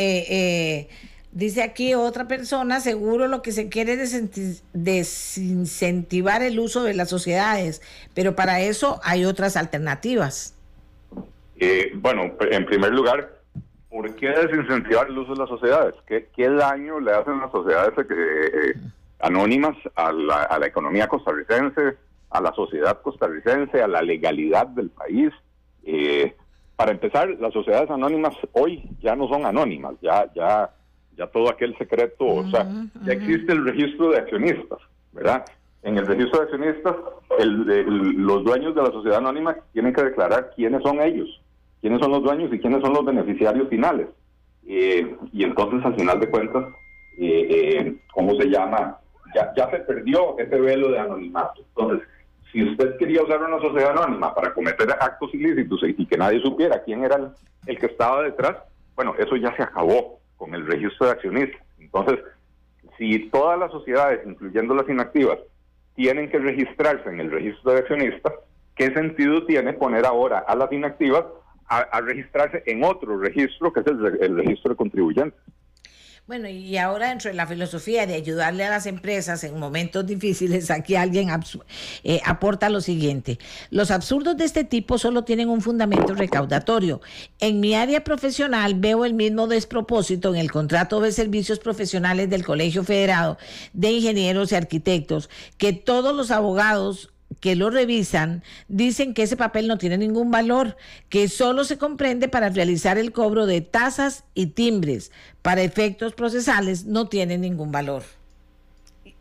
Dice 1.35 1.63
aquí 1.63 1.93
otra 1.95 2.29
persona, 2.29 2.79
seguro 2.79 3.27
lo 3.27 3.41
que 3.41 3.51
se 3.51 3.67
quiere 3.67 3.91
es 3.91 4.63
desincentivar 4.71 6.41
el 6.41 6.57
uso 6.57 6.81
de 6.83 6.93
las 6.93 7.09
sociedades, 7.09 7.81
pero 8.13 8.37
para 8.37 8.61
eso 8.61 9.01
hay 9.03 9.25
otras 9.25 9.57
alternativas. 9.57 10.55
Eh, 11.57 11.91
bueno, 11.95 12.31
en 12.39 12.65
primer 12.65 12.93
lugar, 12.93 13.41
¿por 13.89 14.15
qué 14.15 14.29
desincentivar 14.29 15.09
el 15.09 15.17
uso 15.17 15.33
de 15.33 15.39
las 15.39 15.49
sociedades? 15.49 15.95
¿Qué, 16.07 16.29
qué 16.33 16.49
daño 16.49 17.01
le 17.01 17.11
hacen 17.11 17.37
las 17.41 17.51
sociedades 17.51 17.91
eh, 18.09 18.79
anónimas 19.19 19.75
a 19.95 20.13
la, 20.13 20.43
a 20.43 20.57
la 20.57 20.67
economía 20.67 21.09
costarricense, 21.09 21.97
a 22.29 22.39
la 22.39 22.53
sociedad 22.53 23.01
costarricense, 23.01 23.81
a 23.81 23.89
la 23.89 24.01
legalidad 24.01 24.67
del 24.67 24.89
país? 24.89 25.33
Eh, 25.83 26.33
para 26.77 26.91
empezar, 26.91 27.27
las 27.41 27.51
sociedades 27.51 27.89
anónimas 27.89 28.35
hoy 28.53 28.89
ya 29.01 29.17
no 29.17 29.27
son 29.27 29.45
anónimas, 29.45 29.95
ya, 30.01 30.31
ya, 30.33 30.71
ya 31.17 31.27
todo 31.27 31.49
aquel 31.49 31.77
secreto, 31.77 32.25
o 32.25 32.49
sea, 32.49 32.67
ya 33.05 33.13
existe 33.13 33.53
el 33.53 33.65
registro 33.65 34.11
de 34.11 34.17
accionistas, 34.17 34.79
¿verdad? 35.13 35.45
En 35.83 35.97
el 35.97 36.05
registro 36.07 36.39
de 36.39 36.45
accionistas, 36.45 36.95
los 37.39 38.43
dueños 38.43 38.75
de 38.75 38.81
la 38.81 38.91
sociedad 38.91 39.19
anónima 39.19 39.55
tienen 39.73 39.93
que 39.93 40.03
declarar 40.03 40.51
quiénes 40.55 40.81
son 40.81 41.01
ellos, 41.01 41.41
quiénes 41.81 41.99
son 41.99 42.11
los 42.11 42.23
dueños 42.23 42.51
y 42.53 42.59
quiénes 42.59 42.81
son 42.81 42.93
los 42.93 43.05
beneficiarios 43.05 43.69
finales. 43.69 44.07
Eh, 44.67 45.15
y 45.31 45.43
entonces, 45.43 45.85
al 45.85 45.95
final 45.95 46.19
de 46.19 46.29
cuentas, 46.29 46.65
eh, 47.17 47.47
eh, 47.49 47.95
¿cómo 48.13 48.35
se 48.35 48.47
llama? 48.47 48.97
Ya, 49.35 49.53
ya 49.55 49.69
se 49.69 49.77
perdió 49.79 50.37
ese 50.39 50.59
velo 50.59 50.89
de 50.89 50.99
anonimato. 50.99 51.61
Entonces, 51.75 52.07
si 52.51 52.63
usted 52.63 52.97
quería 52.97 53.21
usar 53.21 53.43
una 53.43 53.59
sociedad 53.59 53.91
anónima 53.91 54.33
para 54.33 54.53
cometer 54.53 54.89
actos 54.91 55.33
ilícitos 55.33 55.81
y 55.83 56.05
que 56.05 56.17
nadie 56.17 56.39
supiera 56.39 56.81
quién 56.83 57.03
era 57.03 57.31
el, 57.67 57.77
que 57.77 57.85
estaba 57.85 58.23
detrás, 58.23 58.57
bueno, 58.95 59.13
eso 59.17 59.35
ya 59.35 59.55
se 59.55 59.63
acabó 59.63 60.19
con 60.37 60.53
el 60.55 60.65
registro 60.65 61.07
de 61.07 61.13
accionistas. 61.13 61.61
Entonces, 61.79 62.19
si 62.97 63.29
todas 63.29 63.59
las 63.59 63.71
sociedades, 63.71 64.21
incluyendo 64.25 64.75
las 64.75 64.87
inactivas, 64.89 65.39
tienen 65.95 66.29
que 66.29 66.39
registrarse 66.39 67.09
en 67.09 67.19
el 67.19 67.31
registro 67.31 67.71
de 67.71 67.79
accionistas, 67.79 68.33
¿qué 68.75 68.93
sentido 68.93 69.45
tiene 69.45 69.73
poner 69.73 70.05
ahora 70.05 70.39
a 70.39 70.55
las 70.55 70.71
inactivas 70.71 71.25
a, 71.67 71.99
registrarse 72.01 72.61
en 72.67 72.83
otro 72.83 73.17
registro, 73.17 73.73
que 73.73 73.79
es 73.79 73.87
el 73.87 74.35
registro 74.37 74.71
de 74.71 74.77
contribuyentes? 74.77 75.39
Bueno, 76.27 76.49
y 76.49 76.75
ahora 76.77 77.09
dentro 77.09 77.29
de 77.29 77.35
la 77.35 77.45
filosofía 77.45 78.07
de 78.07 78.15
ayudarle 78.15 78.63
a 78.63 78.71
las 78.71 78.87
empresas 78.87 79.43
en 79.43 79.59
momentos 79.59 80.07
difíciles, 80.07 80.71
aquí 80.71 80.95
alguien 80.95 81.29
eh, 82.03 82.19
aporta 82.25 82.67
lo 82.69 82.81
siguiente. 82.81 83.37
Los 83.69 83.91
absurdos 83.91 84.35
de 84.35 84.45
este 84.45 84.63
tipo 84.63 84.97
solo 84.97 85.23
tienen 85.23 85.49
un 85.49 85.61
fundamento 85.61 86.15
recaudatorio. 86.15 86.99
En 87.39 87.59
mi 87.59 87.75
área 87.75 88.03
profesional 88.03 88.73
veo 88.73 89.05
el 89.05 89.13
mismo 89.13 89.45
despropósito 89.45 90.33
en 90.33 90.41
el 90.41 90.51
contrato 90.51 90.99
de 90.99 91.11
servicios 91.11 91.59
profesionales 91.59 92.27
del 92.27 92.43
Colegio 92.43 92.83
Federado 92.83 93.37
de 93.73 93.91
Ingenieros 93.91 94.51
y 94.51 94.55
Arquitectos, 94.55 95.29
que 95.59 95.73
todos 95.73 96.15
los 96.15 96.31
abogados 96.31 97.13
que 97.39 97.55
lo 97.55 97.69
revisan 97.69 98.43
dicen 98.67 99.13
que 99.13 99.23
ese 99.23 99.37
papel 99.37 99.67
no 99.67 99.77
tiene 99.77 99.97
ningún 99.97 100.31
valor, 100.31 100.77
que 101.09 101.27
solo 101.27 101.63
se 101.63 101.77
comprende 101.77 102.27
para 102.27 102.49
realizar 102.49 102.97
el 102.97 103.11
cobro 103.11 103.45
de 103.45 103.61
tasas 103.61 104.23
y 104.33 104.47
timbres. 104.47 105.11
Para 105.41 105.61
efectos 105.61 106.13
procesales 106.13 106.85
no 106.85 107.07
tiene 107.07 107.37
ningún 107.37 107.71
valor. 107.71 108.03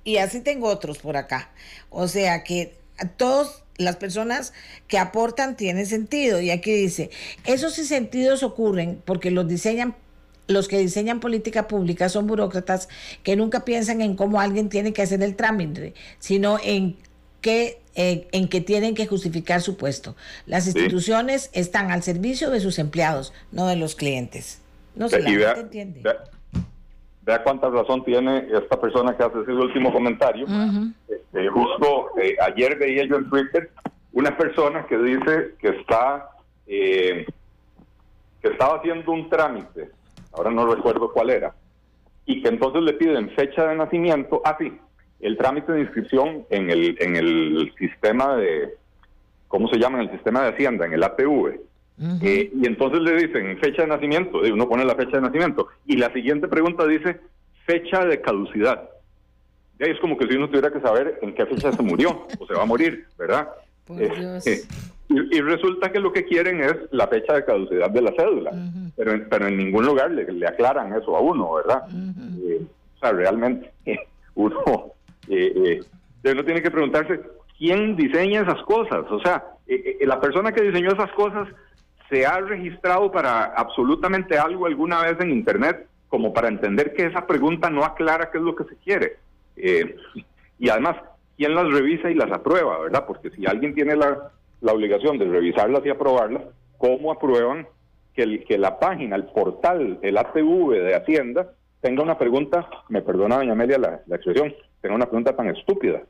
Y 0.04 0.18
así 0.18 0.40
tengo 0.40 0.68
otros 0.68 0.98
por 0.98 1.16
acá. 1.16 1.50
O 1.90 2.08
sea 2.08 2.44
que 2.44 2.76
todas 3.16 3.62
las 3.76 3.96
personas 3.96 4.52
que 4.88 4.98
aportan 4.98 5.56
tienen 5.56 5.86
sentido. 5.86 6.40
Y 6.40 6.50
aquí 6.50 6.72
dice, 6.72 7.10
esos 7.44 7.74
sentidos 7.74 8.42
ocurren 8.42 9.02
porque 9.04 9.30
los 9.30 9.48
diseñan 9.48 9.96
los 10.46 10.68
que 10.68 10.78
diseñan 10.78 11.20
política 11.20 11.68
pública 11.68 12.10
son 12.10 12.26
burócratas 12.26 12.90
que 13.22 13.34
nunca 13.34 13.64
piensan 13.64 14.02
en 14.02 14.14
cómo 14.14 14.40
alguien 14.42 14.68
tiene 14.68 14.92
que 14.92 15.00
hacer 15.00 15.22
el 15.22 15.36
trámite, 15.36 15.94
sino 16.18 16.58
en 16.62 16.98
eh, 17.46 18.28
en 18.32 18.48
que 18.48 18.60
tienen 18.60 18.94
que 18.94 19.06
justificar 19.06 19.60
su 19.60 19.76
puesto. 19.76 20.16
Las 20.46 20.66
instituciones 20.66 21.50
están 21.52 21.90
al 21.90 22.02
servicio 22.02 22.50
de 22.50 22.60
sus 22.60 22.78
empleados, 22.78 23.32
no 23.52 23.66
de 23.66 23.76
los 23.76 23.94
clientes. 23.94 24.60
No 24.94 25.08
se 25.08 25.20
la 25.20 25.30
entiende. 25.58 26.02
Vea, 27.22 27.42
cuánta 27.42 27.70
razón 27.70 28.04
tiene 28.04 28.48
esta 28.52 28.80
persona 28.80 29.16
que 29.16 29.22
hace 29.22 29.40
ese 29.40 29.52
último 29.52 29.92
comentario. 29.92 30.46
Este, 31.08 31.48
justo 31.48 32.10
eh, 32.20 32.36
ayer 32.40 32.76
veía 32.78 33.06
yo 33.06 33.16
en 33.16 33.30
Twitter 33.30 33.70
una 34.12 34.36
persona 34.36 34.86
que 34.86 34.98
dice 34.98 35.54
que 35.58 35.68
está 35.68 36.30
eh, 36.66 37.26
que 38.44 38.48
estaba 38.48 38.76
haciendo 38.76 39.10
un 39.10 39.30
trámite, 39.30 39.90
ahora 40.32 40.50
no 40.50 40.66
recuerdo 40.66 41.10
cuál 41.12 41.30
era, 41.30 41.54
y 42.26 42.42
que 42.42 42.48
entonces 42.48 42.82
le 42.82 42.92
piden 42.92 43.30
fecha 43.30 43.66
de 43.66 43.74
nacimiento, 43.74 44.42
ah 44.44 44.54
sí, 44.58 44.78
el 45.24 45.38
trámite 45.38 45.72
de 45.72 45.80
inscripción 45.80 46.44
en 46.50 46.70
el, 46.70 46.96
en 47.00 47.16
el 47.16 47.72
sistema 47.78 48.36
de, 48.36 48.74
¿cómo 49.48 49.68
se 49.68 49.78
llama? 49.78 49.98
En 49.98 50.08
el 50.08 50.12
sistema 50.12 50.42
de 50.42 50.50
Hacienda, 50.50 50.84
en 50.84 50.92
el 50.92 51.02
APV. 51.02 51.60
Eh, 52.20 52.52
y 52.54 52.66
entonces 52.66 53.00
le 53.00 53.16
dicen 53.16 53.56
fecha 53.58 53.82
de 53.82 53.88
nacimiento, 53.88 54.46
y 54.46 54.50
uno 54.50 54.68
pone 54.68 54.84
la 54.84 54.94
fecha 54.94 55.16
de 55.16 55.22
nacimiento, 55.22 55.68
y 55.86 55.96
la 55.96 56.12
siguiente 56.12 56.46
pregunta 56.46 56.86
dice 56.86 57.20
fecha 57.64 58.04
de 58.04 58.20
caducidad. 58.20 58.90
Y 59.80 59.88
es 59.88 59.98
como 60.00 60.18
que 60.18 60.26
si 60.26 60.36
uno 60.36 60.48
tuviera 60.48 60.70
que 60.70 60.80
saber 60.80 61.18
en 61.22 61.34
qué 61.34 61.46
fecha 61.46 61.72
se 61.72 61.82
murió 61.82 62.26
o 62.38 62.46
se 62.46 62.52
va 62.52 62.62
a 62.62 62.66
morir, 62.66 63.06
¿verdad? 63.18 63.48
Eh, 63.98 64.60
y, 65.08 65.40
resulta 65.40 65.90
que 65.90 66.00
lo 66.00 66.12
que 66.12 66.24
quieren 66.24 66.62
es 66.62 66.74
la 66.90 67.06
fecha 67.08 67.32
de 67.32 67.44
caducidad 67.46 67.88
de 67.88 68.02
la 68.02 68.12
cédula, 68.12 68.52
pero, 68.94 69.12
pero 69.30 69.46
en 69.46 69.56
ningún 69.56 69.86
lugar 69.86 70.10
le, 70.10 70.46
aclaran 70.46 70.92
eso 70.94 71.16
a 71.16 71.20
uno, 71.20 71.54
¿verdad? 71.54 71.88
Eh, 72.46 72.60
o 72.96 72.98
sea, 72.98 73.12
realmente 73.12 73.72
uno 74.34 74.94
eh, 75.28 75.80
eh, 76.24 76.32
uno 76.32 76.44
tiene 76.44 76.62
que 76.62 76.70
preguntarse 76.70 77.20
quién 77.58 77.96
diseña 77.96 78.42
esas 78.42 78.62
cosas. 78.62 79.04
O 79.10 79.20
sea, 79.20 79.44
eh, 79.66 79.98
eh, 80.00 80.06
la 80.06 80.20
persona 80.20 80.52
que 80.52 80.62
diseñó 80.62 80.92
esas 80.92 81.12
cosas 81.12 81.48
se 82.08 82.26
ha 82.26 82.40
registrado 82.40 83.10
para 83.10 83.44
absolutamente 83.44 84.38
algo 84.38 84.66
alguna 84.66 85.02
vez 85.02 85.18
en 85.20 85.30
Internet 85.30 85.86
como 86.08 86.32
para 86.32 86.48
entender 86.48 86.94
que 86.94 87.06
esa 87.06 87.26
pregunta 87.26 87.70
no 87.70 87.84
aclara 87.84 88.30
qué 88.30 88.38
es 88.38 88.44
lo 88.44 88.54
que 88.54 88.64
se 88.64 88.76
quiere. 88.76 89.16
y 90.58 90.68
además, 90.68 90.96
¿quién 91.36 91.54
las 91.54 91.68
revisa 91.72 92.10
y 92.10 92.14
las 92.14 92.30
aprueba, 92.30 92.78
verdad? 92.78 93.04
Porque 93.06 93.30
si 93.30 93.46
alguien 93.46 93.74
tiene 93.74 93.96
la, 93.96 94.30
la 94.60 94.72
obligación 94.72 95.18
de 95.18 95.24
revisarlas 95.24 95.84
y 95.84 95.90
aprobarlas, 95.90 96.42
¿cómo 96.78 97.10
aprueban 97.10 97.66
que, 98.14 98.22
el, 98.22 98.44
que 98.44 98.58
la 98.58 98.78
página, 98.78 99.16
el 99.16 99.24
portal, 99.24 99.98
el 100.02 100.16
ATV 100.16 100.70
de 100.70 100.94
Hacienda, 100.94 101.50
tenga 101.80 102.02
una 102.02 102.16
pregunta, 102.16 102.68
me 102.88 103.02
perdona 103.02 103.36
doña 103.36 103.52
Amelia 103.52 103.78
la, 103.78 104.00
la 104.06 104.16
expresión, 104.16 104.54
tenga 104.84 104.96
una 104.96 105.06
pregunta 105.06 105.34
tan 105.34 105.48
estúpida. 105.48 106.02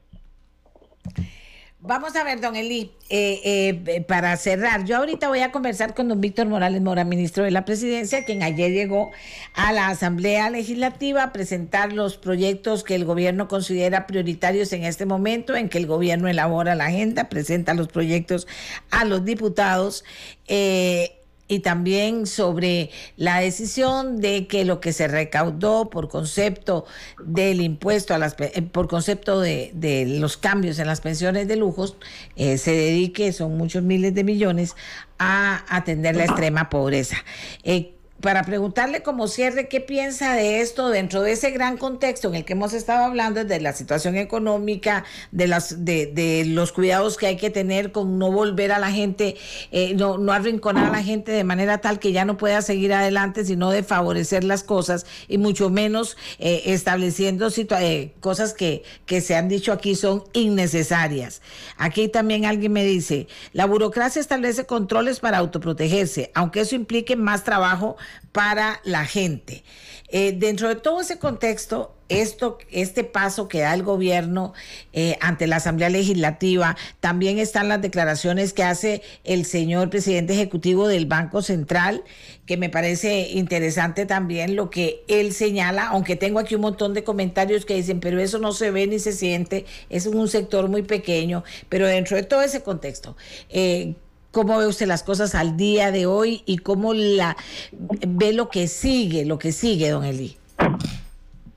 Vamos 1.79 2.17
a 2.17 2.25
ver, 2.25 2.41
don 2.41 2.57
Eli, 2.57 2.91
eh, 3.09 3.41
eh, 3.87 4.01
para 4.01 4.37
cerrar, 4.37 4.85
yo 4.85 4.97
ahorita 4.97 5.29
voy 5.29 5.41
a 5.41 5.53
conversar 5.53 5.95
con 5.95 6.09
don 6.09 6.21
Víctor 6.21 6.49
Morales 6.49 6.83
Mora, 6.83 7.05
ministro 7.05 7.45
de 7.45 7.53
la 7.53 7.65
Presidencia, 7.65 8.25
quien 8.25 8.43
ayer 8.43 8.73
llegó 8.73 9.13
a 9.55 9.73
la 9.73 9.91
Asamblea 9.91 10.51
Legislativa 10.51 11.23
a 11.23 11.33
presentar 11.33 11.93
los 11.93 12.17
proyectos 12.17 12.83
que 12.83 12.97
el 12.97 13.05
gobierno 13.05 13.47
considera 13.47 14.09
prioritarios 14.09 14.73
en 14.73 14.83
este 14.83 15.07
momento, 15.07 15.55
en 15.55 15.69
que 15.69 15.79
el 15.79 15.87
gobierno 15.87 16.27
elabora 16.27 16.75
la 16.75 16.87
agenda, 16.87 17.29
presenta 17.29 17.75
los 17.75 17.87
proyectos 17.87 18.49
a 18.91 19.05
los 19.05 19.25
diputados. 19.25 20.05
Eh, 20.49 21.21
y 21.47 21.61
también 21.61 22.27
sobre 22.27 22.91
la 23.17 23.41
decisión 23.41 24.21
de 24.21 24.47
que 24.47 24.65
lo 24.65 24.81
que 24.81 24.93
se 24.93 25.09
recaudó 25.09 25.91
por 25.91 26.09
concepto 26.09 26.87
del 27.25 27.61
impuesto 27.61 28.15
a 28.15 28.19
las 28.19 28.35
eh, 28.39 28.63
por 28.63 28.89
concepto 28.89 29.41
de, 29.41 29.71
de 29.75 30.07
los 30.07 30.37
cambios 30.37 30.79
en 30.79 30.87
las 30.87 31.01
pensiones 31.01 31.47
de 31.47 31.57
lujos 31.57 31.97
eh, 32.37 32.57
se 32.57 32.73
dedique 32.73 33.33
son 33.33 33.57
muchos 33.57 33.83
miles 33.83 34.15
de 34.15 34.25
millones 34.25 34.75
a 35.19 35.65
atender 35.69 36.17
la 36.17 36.25
extrema 36.25 36.69
pobreza. 36.69 37.17
Eh, 37.63 37.94
para 38.25 38.43
preguntarle 38.43 39.03
como 39.03 39.29
cierre 39.29 39.69
qué 39.69 39.83
piensa 39.83 40.33
de 40.33 40.63
esto 40.63 40.89
dentro 40.89 41.21
de 41.21 41.33
ese 41.33 41.51
gran 41.51 41.77
contexto 41.77 42.29
en 42.29 42.37
el 42.37 42.47
que 42.47 42.55
hemos 42.55 42.73
estado 42.73 43.05
hablando 43.05 43.45
de 43.45 43.61
la 43.61 43.75
situación 43.75 44.17
económica, 44.17 45.05
de 45.31 45.47
las 45.47 45.85
de, 45.85 46.45
los 46.47 46.73
cuidados 46.73 47.19
que 47.19 47.27
hay 47.27 47.37
que 47.37 47.51
tener 47.51 47.93
con 47.93 48.19
no 48.19 48.33
volver 48.33 48.73
a 48.73 48.79
la 48.79 48.91
gente, 48.91 49.37
eh, 49.73 49.93
no, 49.95 50.17
no 50.17 50.33
arrinconar 50.33 50.87
a 50.87 50.91
la 50.91 51.03
gente 51.03 51.33
de 51.33 51.45
manera 51.45 51.83
tal 51.83 51.99
que 51.99 52.13
ya 52.13 52.25
no 52.25 52.39
pueda 52.39 52.63
seguir 52.63 52.95
adelante, 52.95 53.45
sino 53.45 53.71
de 53.71 53.83
favorecer 53.83 54.43
las 54.43 54.65
cosas 54.65 55.05
y 55.29 55.37
mucho 55.37 55.69
menos 55.69 56.17
eh, 56.39 56.63
estableciendo 56.65 57.49
eh, 57.55 58.15
cosas 58.21 58.55
que, 58.55 58.85
que 59.05 59.21
se 59.21 59.37
han 59.37 59.51
dicho 59.51 59.71
aquí 59.71 59.97
son 59.97 60.25
innecesarias. 60.33 61.43
Aquí 61.77 62.09
también 62.09 62.47
alguien 62.47 62.73
me 62.73 62.87
dice, 62.87 63.29
la 63.53 63.67
burocracia 63.67 64.19
establece 64.19 64.65
controles 64.65 65.21
para 65.21 65.37
autoprotegerse, 65.37 66.31
aunque 66.35 66.61
eso 66.61 66.75
implique 66.75 67.17
más 67.17 67.45
trabajo 67.45 67.99
para 68.33 68.81
la 68.85 69.05
gente. 69.05 69.65
Eh, 70.09 70.33
dentro 70.37 70.69
de 70.69 70.77
todo 70.77 71.01
ese 71.01 71.19
contexto, 71.19 71.95
esto, 72.09 72.59
este 72.71 73.03
paso 73.05 73.49
que 73.49 73.61
da 73.61 73.75
el 73.75 73.83
gobierno 73.83 74.53
eh, 74.93 75.17
ante 75.21 75.47
la 75.47 75.57
Asamblea 75.57 75.89
Legislativa, 75.89 76.77
también 77.01 77.39
están 77.39 77.69
las 77.69 77.81
declaraciones 77.81 78.53
que 78.53 78.63
hace 78.63 79.03
el 79.25 79.47
señor 79.47 79.91
presidente 79.91 80.35
ejecutivo 80.35 80.87
del 80.87 81.07
Banco 81.07 81.43
Central, 81.43 82.05
que 82.47 82.57
me 82.57 82.69
parece 82.69 83.31
interesante 83.31 84.07
también 84.07 84.55
lo 84.55 84.71
que 84.71 85.03
él 85.09 85.33
señala, 85.33 85.89
aunque 85.89 86.17
tengo 86.17 86.39
aquí 86.39 86.55
un 86.55 86.61
montón 86.61 86.93
de 86.95 87.05
comentarios 87.05 87.65
que 87.65 87.75
dicen, 87.75 88.01
pero 88.01 88.21
eso 88.21 88.39
no 88.39 88.53
se 88.53 88.71
ve 88.71 88.87
ni 88.87 88.99
se 88.99 89.13
siente, 89.13 89.65
es 89.89 90.07
un 90.07 90.29
sector 90.29 90.69
muy 90.69 90.83
pequeño, 90.83 91.43
pero 91.69 91.87
dentro 91.87 92.17
de 92.17 92.23
todo 92.23 92.43
ese 92.43 92.63
contexto, 92.63 93.17
eh, 93.49 93.95
¿Cómo 94.35 94.59
ve 94.59 94.67
usted 94.67 94.87
las 94.87 95.05
cosas 95.05 95.37
al 95.37 95.57
día 95.57 95.93
de 95.93 96.07
hoy 96.07 96.43
y 96.45 96.59
cómo 96.59 96.93
la 96.93 97.37
ve 97.71 98.33
lo 98.33 98.49
que 98.49 98.67
sigue, 98.67 99.25
lo 99.25 99.39
que 99.39 99.53
sigue, 99.53 99.91
don 99.91 100.03
Eli? 100.03 100.37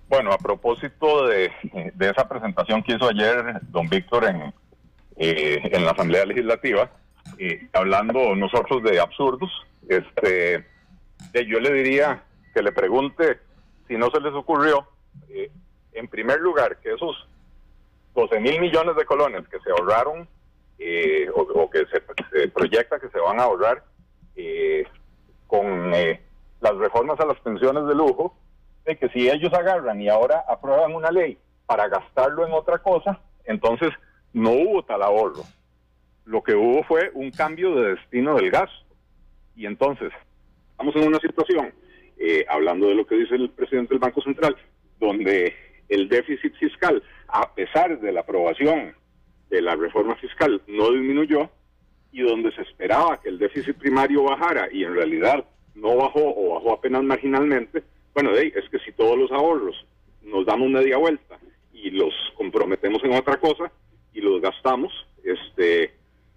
Bueno, 0.07 0.31
a 0.31 0.37
propósito 0.37 1.25
de, 1.25 1.51
esa 1.99 2.29
presentación 2.29 2.83
que 2.83 2.93
hizo 2.93 3.09
ayer 3.09 3.61
don 3.63 3.89
Víctor 3.89 4.25
en, 4.25 4.53
eh, 5.15 5.59
en 5.63 5.85
la 5.85 5.91
Asamblea 5.91 6.23
Legislativa, 6.27 6.91
eh, 7.39 7.67
hablando 7.73 8.35
nosotros 8.35 8.83
de 8.83 8.99
absurdos, 8.99 9.49
este, 9.89 10.63
yo 11.33 11.59
le 11.59 11.73
diría 11.73 12.21
que 12.53 12.61
le 12.61 12.71
pregunte 12.71 13.39
si 13.87 13.97
no 13.97 14.11
se 14.11 14.21
les 14.21 14.35
ocurrió, 14.35 14.87
eh, 15.29 15.49
en 15.93 16.07
primer 16.07 16.41
lugar, 16.41 16.77
que 16.77 16.93
esos 16.93 17.27
12 18.13 18.39
mil 18.39 18.61
millones 18.61 18.95
de 18.95 19.05
colones 19.05 19.47
que 19.47 19.57
se 19.61 19.71
ahorraron 19.71 20.29
o, 21.33 21.69
que 21.69 21.85
se, 21.87 22.47
proyecta 22.49 22.99
que 22.99 23.09
se 23.09 23.19
van 23.19 23.39
a 23.39 23.43
ahorrar 23.43 23.83
con 25.47 25.91
las 25.91 26.75
reformas 26.77 27.19
a 27.19 27.25
las 27.25 27.39
pensiones 27.39 27.85
de 27.87 27.95
lujo, 27.95 28.37
de 28.85 28.97
que 28.97 29.09
si 29.09 29.29
ellos 29.29 29.53
agarran 29.53 30.01
y 30.01 30.09
ahora 30.09 30.43
aprueban 30.47 30.93
una 30.93 31.11
ley 31.11 31.37
para 31.65 31.87
gastarlo 31.87 32.45
en 32.45 32.53
otra 32.53 32.79
cosa, 32.79 33.19
entonces 33.45 33.89
no 34.33 34.51
hubo 34.51 34.83
tal 34.83 35.03
ahorro. 35.03 35.43
Lo 36.25 36.41
que 36.43 36.55
hubo 36.55 36.83
fue 36.83 37.11
un 37.13 37.31
cambio 37.31 37.75
de 37.75 37.95
destino 37.95 38.35
del 38.35 38.51
gasto. 38.51 38.85
Y 39.55 39.65
entonces, 39.65 40.11
estamos 40.71 40.95
en 40.95 41.07
una 41.07 41.19
situación, 41.19 41.73
eh, 42.17 42.45
hablando 42.49 42.87
de 42.87 42.95
lo 42.95 43.07
que 43.07 43.15
dice 43.15 43.35
el 43.35 43.49
presidente 43.49 43.93
del 43.93 43.99
Banco 43.99 44.21
Central, 44.21 44.55
donde 44.99 45.53
el 45.89 46.09
déficit 46.09 46.53
fiscal, 46.55 47.01
a 47.27 47.53
pesar 47.53 47.99
de 47.99 48.11
la 48.11 48.21
aprobación 48.21 48.95
de 49.49 49.61
la 49.61 49.75
reforma 49.75 50.15
fiscal, 50.15 50.61
no 50.67 50.91
disminuyó, 50.91 51.49
y 52.11 52.21
donde 52.21 52.51
se 52.51 52.61
esperaba 52.61 53.21
que 53.21 53.29
el 53.29 53.37
déficit 53.37 53.77
primario 53.77 54.23
bajara 54.23 54.69
y 54.71 54.83
en 54.83 54.93
realidad 54.93 55.45
no 55.75 55.95
bajó 55.95 56.21
o 56.23 56.55
bajó 56.55 56.73
apenas 56.73 57.03
marginalmente, 57.03 57.83
bueno, 58.13 58.31
es 58.31 58.67
que 58.69 58.79
si 58.79 58.91
todos 58.93 59.17
los 59.17 59.31
ahorros 59.31 59.85
nos 60.23 60.45
damos 60.45 60.69
media 60.69 60.97
vuelta 60.97 61.37
y 61.71 61.91
los 61.91 62.13
comprometemos 62.35 63.03
en 63.03 63.13
otra 63.13 63.37
cosa 63.37 63.71
y 64.13 64.21
los 64.21 64.41
gastamos, 64.41 64.91
este, 65.23 65.93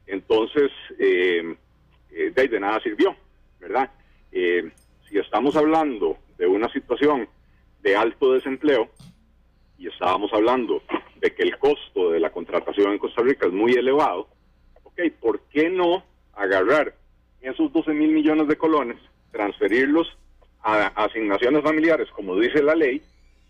entonces 0.06 0.70
eh, 0.98 1.56
eh, 2.10 2.30
de, 2.34 2.60
nada 2.60 2.80
sirvió, 2.80 3.16
¿verdad? 3.58 3.90
Eh, 4.32 4.70
si 5.08 5.18
estamos 5.18 5.56
hablando 5.56 6.18
de 6.36 6.46
una 6.46 6.70
situación 6.70 7.28
de 7.82 7.96
alto 7.96 8.34
desempleo 8.34 8.90
y 9.78 9.88
estábamos 9.88 10.32
hablando 10.34 10.82
de 11.20 11.34
que 11.34 11.42
el 11.42 11.58
costo 11.58 12.10
de 12.10 12.20
la 12.20 12.30
contratación 12.30 12.92
en 12.92 12.98
Costa 12.98 13.22
Rica 13.22 13.46
es 13.46 13.52
muy 13.52 13.72
elevado, 13.72 14.28
ok, 14.82 15.00
¿por 15.20 15.40
qué 15.50 15.68
no 15.68 16.02
agarrar 16.34 16.94
esos 17.42 17.72
12 17.72 17.92
mil 17.92 18.10
millones 18.10 18.48
de 18.48 18.56
colones, 18.56 18.96
transferirlos 19.30 20.08
a 20.62 20.86
asignaciones 21.04 21.62
familiares, 21.62 22.08
como 22.10 22.36
dice 22.36 22.62
la 22.62 22.74
ley, 22.74 23.02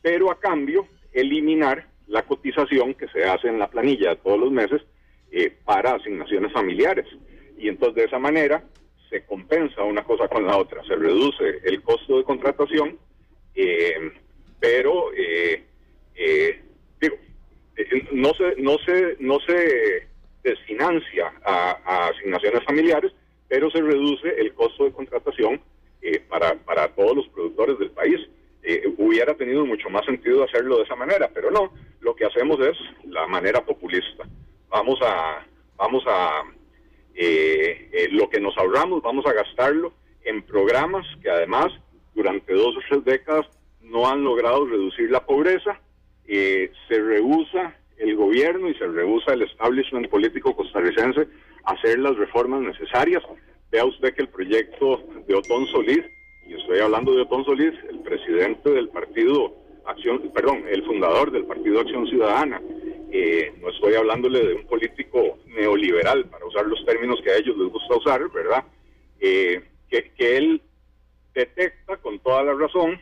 pero 0.03 0.31
a 0.31 0.39
cambio 0.39 0.87
eliminar 1.13 1.87
la 2.07 2.23
cotización 2.23 2.95
que 2.95 3.09
se 3.09 3.25
hace 3.25 3.49
en 3.49 3.59
la 3.59 3.69
planilla 3.69 4.17
todos 4.17 4.39
los 4.39 4.51
meses 4.51 4.83
eh, 5.31 5.53
para 5.65 5.95
asignaciones 5.95 6.53
familiares. 6.53 7.07
Y 7.57 7.69
entonces 7.69 7.97
de 7.97 8.05
esa 8.05 8.19
manera 8.19 8.65
se 9.09 9.25
compensa 9.25 9.83
una 9.83 10.03
cosa 10.03 10.29
con 10.29 10.47
la 10.47 10.57
otra, 10.57 10.83
se 10.85 10.97
reduce 10.97 11.61
el 11.65 11.83
costo 11.83 12.19
de 12.19 12.25
contratación, 12.25 12.99
eh, 13.55 14.13
pero 14.59 15.13
eh, 15.15 15.65
digo, 16.15 16.70
no 18.13 18.33
se, 18.35 18.61
no 18.61 18.79
se, 18.79 19.17
no 19.21 19.39
se 19.41 20.09
desfinancia 20.43 21.33
a 21.45 22.09
asignaciones 22.09 22.65
familiares, 22.65 23.13
pero 23.49 23.69
se 23.71 23.83
reduce 23.83 24.29
el 24.39 24.55
costo 24.55 24.85
de 24.85 24.93
contratación 24.93 25.61
eh, 26.03 26.21
para, 26.21 26.55
para 26.55 26.89
todos 26.95 27.17
los 27.17 27.29
productores 27.29 27.79
del 27.79 27.91
país. 27.91 28.19
Eh, 28.63 28.83
hubiera 28.97 29.35
tenido 29.35 29.67
mucho 29.67 29.91
más 29.91 30.05
sentido 30.07 30.45
hacerlo 30.45 30.77
de 30.77 30.85
esa 30.85 30.95
manera, 30.95 31.29
pero 31.35 31.51
no, 31.51 31.73
lo 32.01 32.15
que 32.15 32.27
hacemos 32.27 32.61
es 32.61 32.77
la 33.05 33.27
manera 33.27 33.65
populista. 33.65 34.25
Vamos 34.69 35.01
a, 35.03 35.45
vamos 35.77 36.05
a, 36.07 36.43
eh, 37.15 38.09
lo 38.13 38.31
que 38.31 38.41
nos 38.41 38.57
ahorramos, 38.57 39.03
vamos 39.03 39.27
a 39.27 39.33
gastarlo 39.33 39.93
en 40.25 40.43
programas 40.43 41.05
que 41.23 41.29
además 41.29 41.73
durante 42.15 42.55
dos 42.55 42.77
o 42.77 42.81
tres 42.89 43.05
décadas 43.05 43.47
no 43.83 44.09
han 44.09 44.23
logrado 44.23 44.67
reducir 44.67 45.11
la 45.11 45.27
pobreza, 45.27 45.81
se 46.27 47.01
rehúsa 47.01 47.77
el 47.99 48.17
gobierno 48.17 48.69
y 48.69 48.75
se 48.75 48.87
rehúsa 48.87 49.35
el 49.35 49.43
establishment 49.43 50.09
político 50.09 50.55
costarricense 50.55 51.27
a 51.65 51.73
hacer 51.73 51.99
las 51.99 52.17
reformas 52.17 52.63
necesarias 52.63 53.23
Vea 53.71 53.85
usted 53.85 54.15
que 54.15 54.23
el 54.23 54.29
proyecto 54.29 55.01
de 55.29 55.35
Otón 55.35 55.65
Solís, 55.67 56.05
y 56.47 56.55
estoy 56.55 56.81
hablando 56.81 57.15
de 57.15 57.23
Otón 57.23 57.45
Solís, 57.45 57.73
el 57.89 58.01
presidente 58.01 58.71
del 58.71 58.89
partido 58.89 59.55
Acción, 59.87 60.31
perdón, 60.35 60.65
el 60.69 60.85
fundador 60.85 61.31
del 61.31 61.45
partido 61.45 61.81
Acción 61.81 62.07
Ciudadana, 62.09 62.61
eh, 63.13 63.53
no 63.61 63.71
estoy 63.71 63.95
hablándole 63.95 64.45
de 64.45 64.55
un 64.55 64.67
político 64.67 65.39
neoliberal, 65.47 66.27
para 66.27 66.45
usar 66.47 66.67
los 66.67 66.85
términos 66.85 67.21
que 67.23 67.31
a 67.31 67.37
ellos 67.37 67.57
les 67.57 67.69
gusta 67.69 67.97
usar, 67.97 68.29
¿verdad? 68.31 68.65
Eh, 69.21 69.63
que, 69.89 70.11
que 70.17 70.37
él 70.37 70.63
detecta 71.33 71.97
con 71.99 72.19
toda 72.19 72.43
la 72.43 72.55
razón 72.55 73.01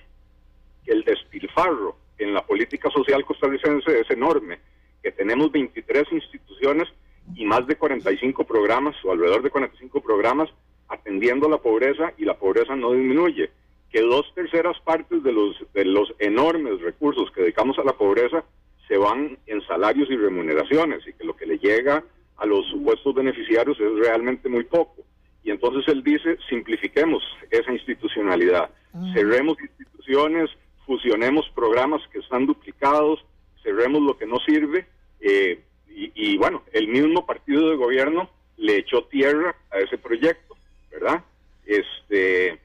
que 0.85 0.93
el 0.93 1.03
despilfarro 1.05 1.97
en 2.19 2.35
la 2.35 2.45
política 2.45 2.91
social 2.91 3.25
costarricense 3.25 4.01
es 4.01 4.11
enorme, 4.11 4.59
que 5.03 5.13
tenemos 5.13 5.51
23 5.53 6.13
instituciones 6.13 6.89
y 7.35 7.45
más 7.45 7.67
de 7.67 7.77
45 7.77 8.45
programas 8.45 8.97
o 9.05 9.13
alrededor 9.13 9.43
de 9.43 9.51
45 9.51 10.01
programas 10.01 10.49
atendiendo 10.89 11.49
la 11.49 11.59
pobreza 11.59 12.13
y 12.17 12.25
la 12.25 12.39
pobreza 12.39 12.75
no 12.75 12.93
disminuye. 12.93 13.51
Que 13.91 14.01
dos 14.03 14.33
terceras 14.35 14.79
partes 14.81 15.23
de 15.23 15.33
los, 15.33 15.57
de 15.73 15.85
los 15.85 16.15
enormes 16.19 16.81
recursos 16.81 17.31
que 17.31 17.43
dedicamos 17.43 17.79
a 17.79 17.85
la 17.85 17.93
pobreza 17.93 18.45
se 18.87 18.97
van 18.97 19.39
en 19.47 19.61
salarios 19.67 20.11
y 20.11 20.17
remuneraciones 20.17 21.07
y 21.07 21.13
que 21.13 21.25
lo 21.25 21.37
que 21.37 21.47
le 21.47 21.59
llega 21.59 22.03
a 22.39 22.47
los 22.47 22.67
supuestos 22.67 23.15
beneficiarios 23.15 23.79
es 23.79 23.93
realmente 23.99 24.49
muy 24.49 24.65
poco. 24.65 25.03
Y 25.43 25.51
entonces 25.51 25.87
él 25.89 26.03
dice, 26.03 26.37
simplifiquemos 26.49 27.23
esa 27.51 27.73
institucionalidad, 27.73 28.71
cerremos 29.15 29.57
instituciones, 29.61 30.51
fusionemos 30.89 31.47
programas 31.55 32.01
que 32.11 32.19
están 32.19 32.47
duplicados, 32.47 33.23
cerremos 33.63 34.01
lo 34.01 34.17
que 34.17 34.27
no 34.27 34.41
sirve, 34.41 34.87
eh, 35.21 35.61
y, 35.91 36.37
bueno, 36.39 36.63
el 36.73 36.87
mismo 36.89 37.27
partido 37.27 37.71
de 37.71 37.77
gobierno 37.77 38.31
le 38.57 38.79
echó 38.79 39.05
tierra 39.05 39.55
a 39.71 39.79
ese 39.79 39.99
proyecto, 39.99 40.57
¿verdad? 40.91 41.25
Este 41.67 42.59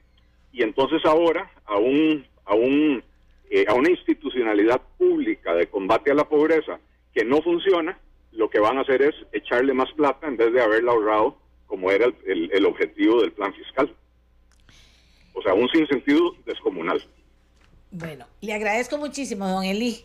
y 0.52 0.62
entonces 0.62 1.04
ahora 1.04 1.50
a 1.66 1.76
un 1.76 2.24
a 2.44 2.54
un 2.54 3.02
eh, 3.50 3.64
a 3.66 3.74
una 3.74 3.90
institucionalidad 3.90 4.80
pública 4.96 5.52
de 5.54 5.66
combate 5.66 6.12
a 6.12 6.14
la 6.14 6.28
pobreza 6.28 6.78
que 7.12 7.24
no 7.24 7.42
funciona, 7.42 7.98
lo 8.30 8.48
que 8.48 8.60
van 8.60 8.78
a 8.78 8.82
hacer 8.82 9.02
es 9.02 9.14
echarle 9.32 9.74
más 9.74 9.90
plata 9.92 10.28
en 10.28 10.36
vez 10.36 10.52
de 10.52 10.62
haberla 10.62 10.92
ahorrado 10.92 11.36
como 11.66 11.90
era 11.90 12.06
el, 12.24 12.50
el 12.52 12.66
objetivo 12.66 13.20
del 13.20 13.32
plan 13.32 13.52
fiscal. 13.52 13.92
O 15.32 15.42
sea, 15.42 15.54
un 15.54 15.68
sinsentido 15.70 16.36
descomunal. 16.46 17.02
Bueno, 17.96 18.26
le 18.40 18.52
agradezco 18.52 18.98
muchísimo, 18.98 19.46
don 19.46 19.62
Eli. 19.62 20.02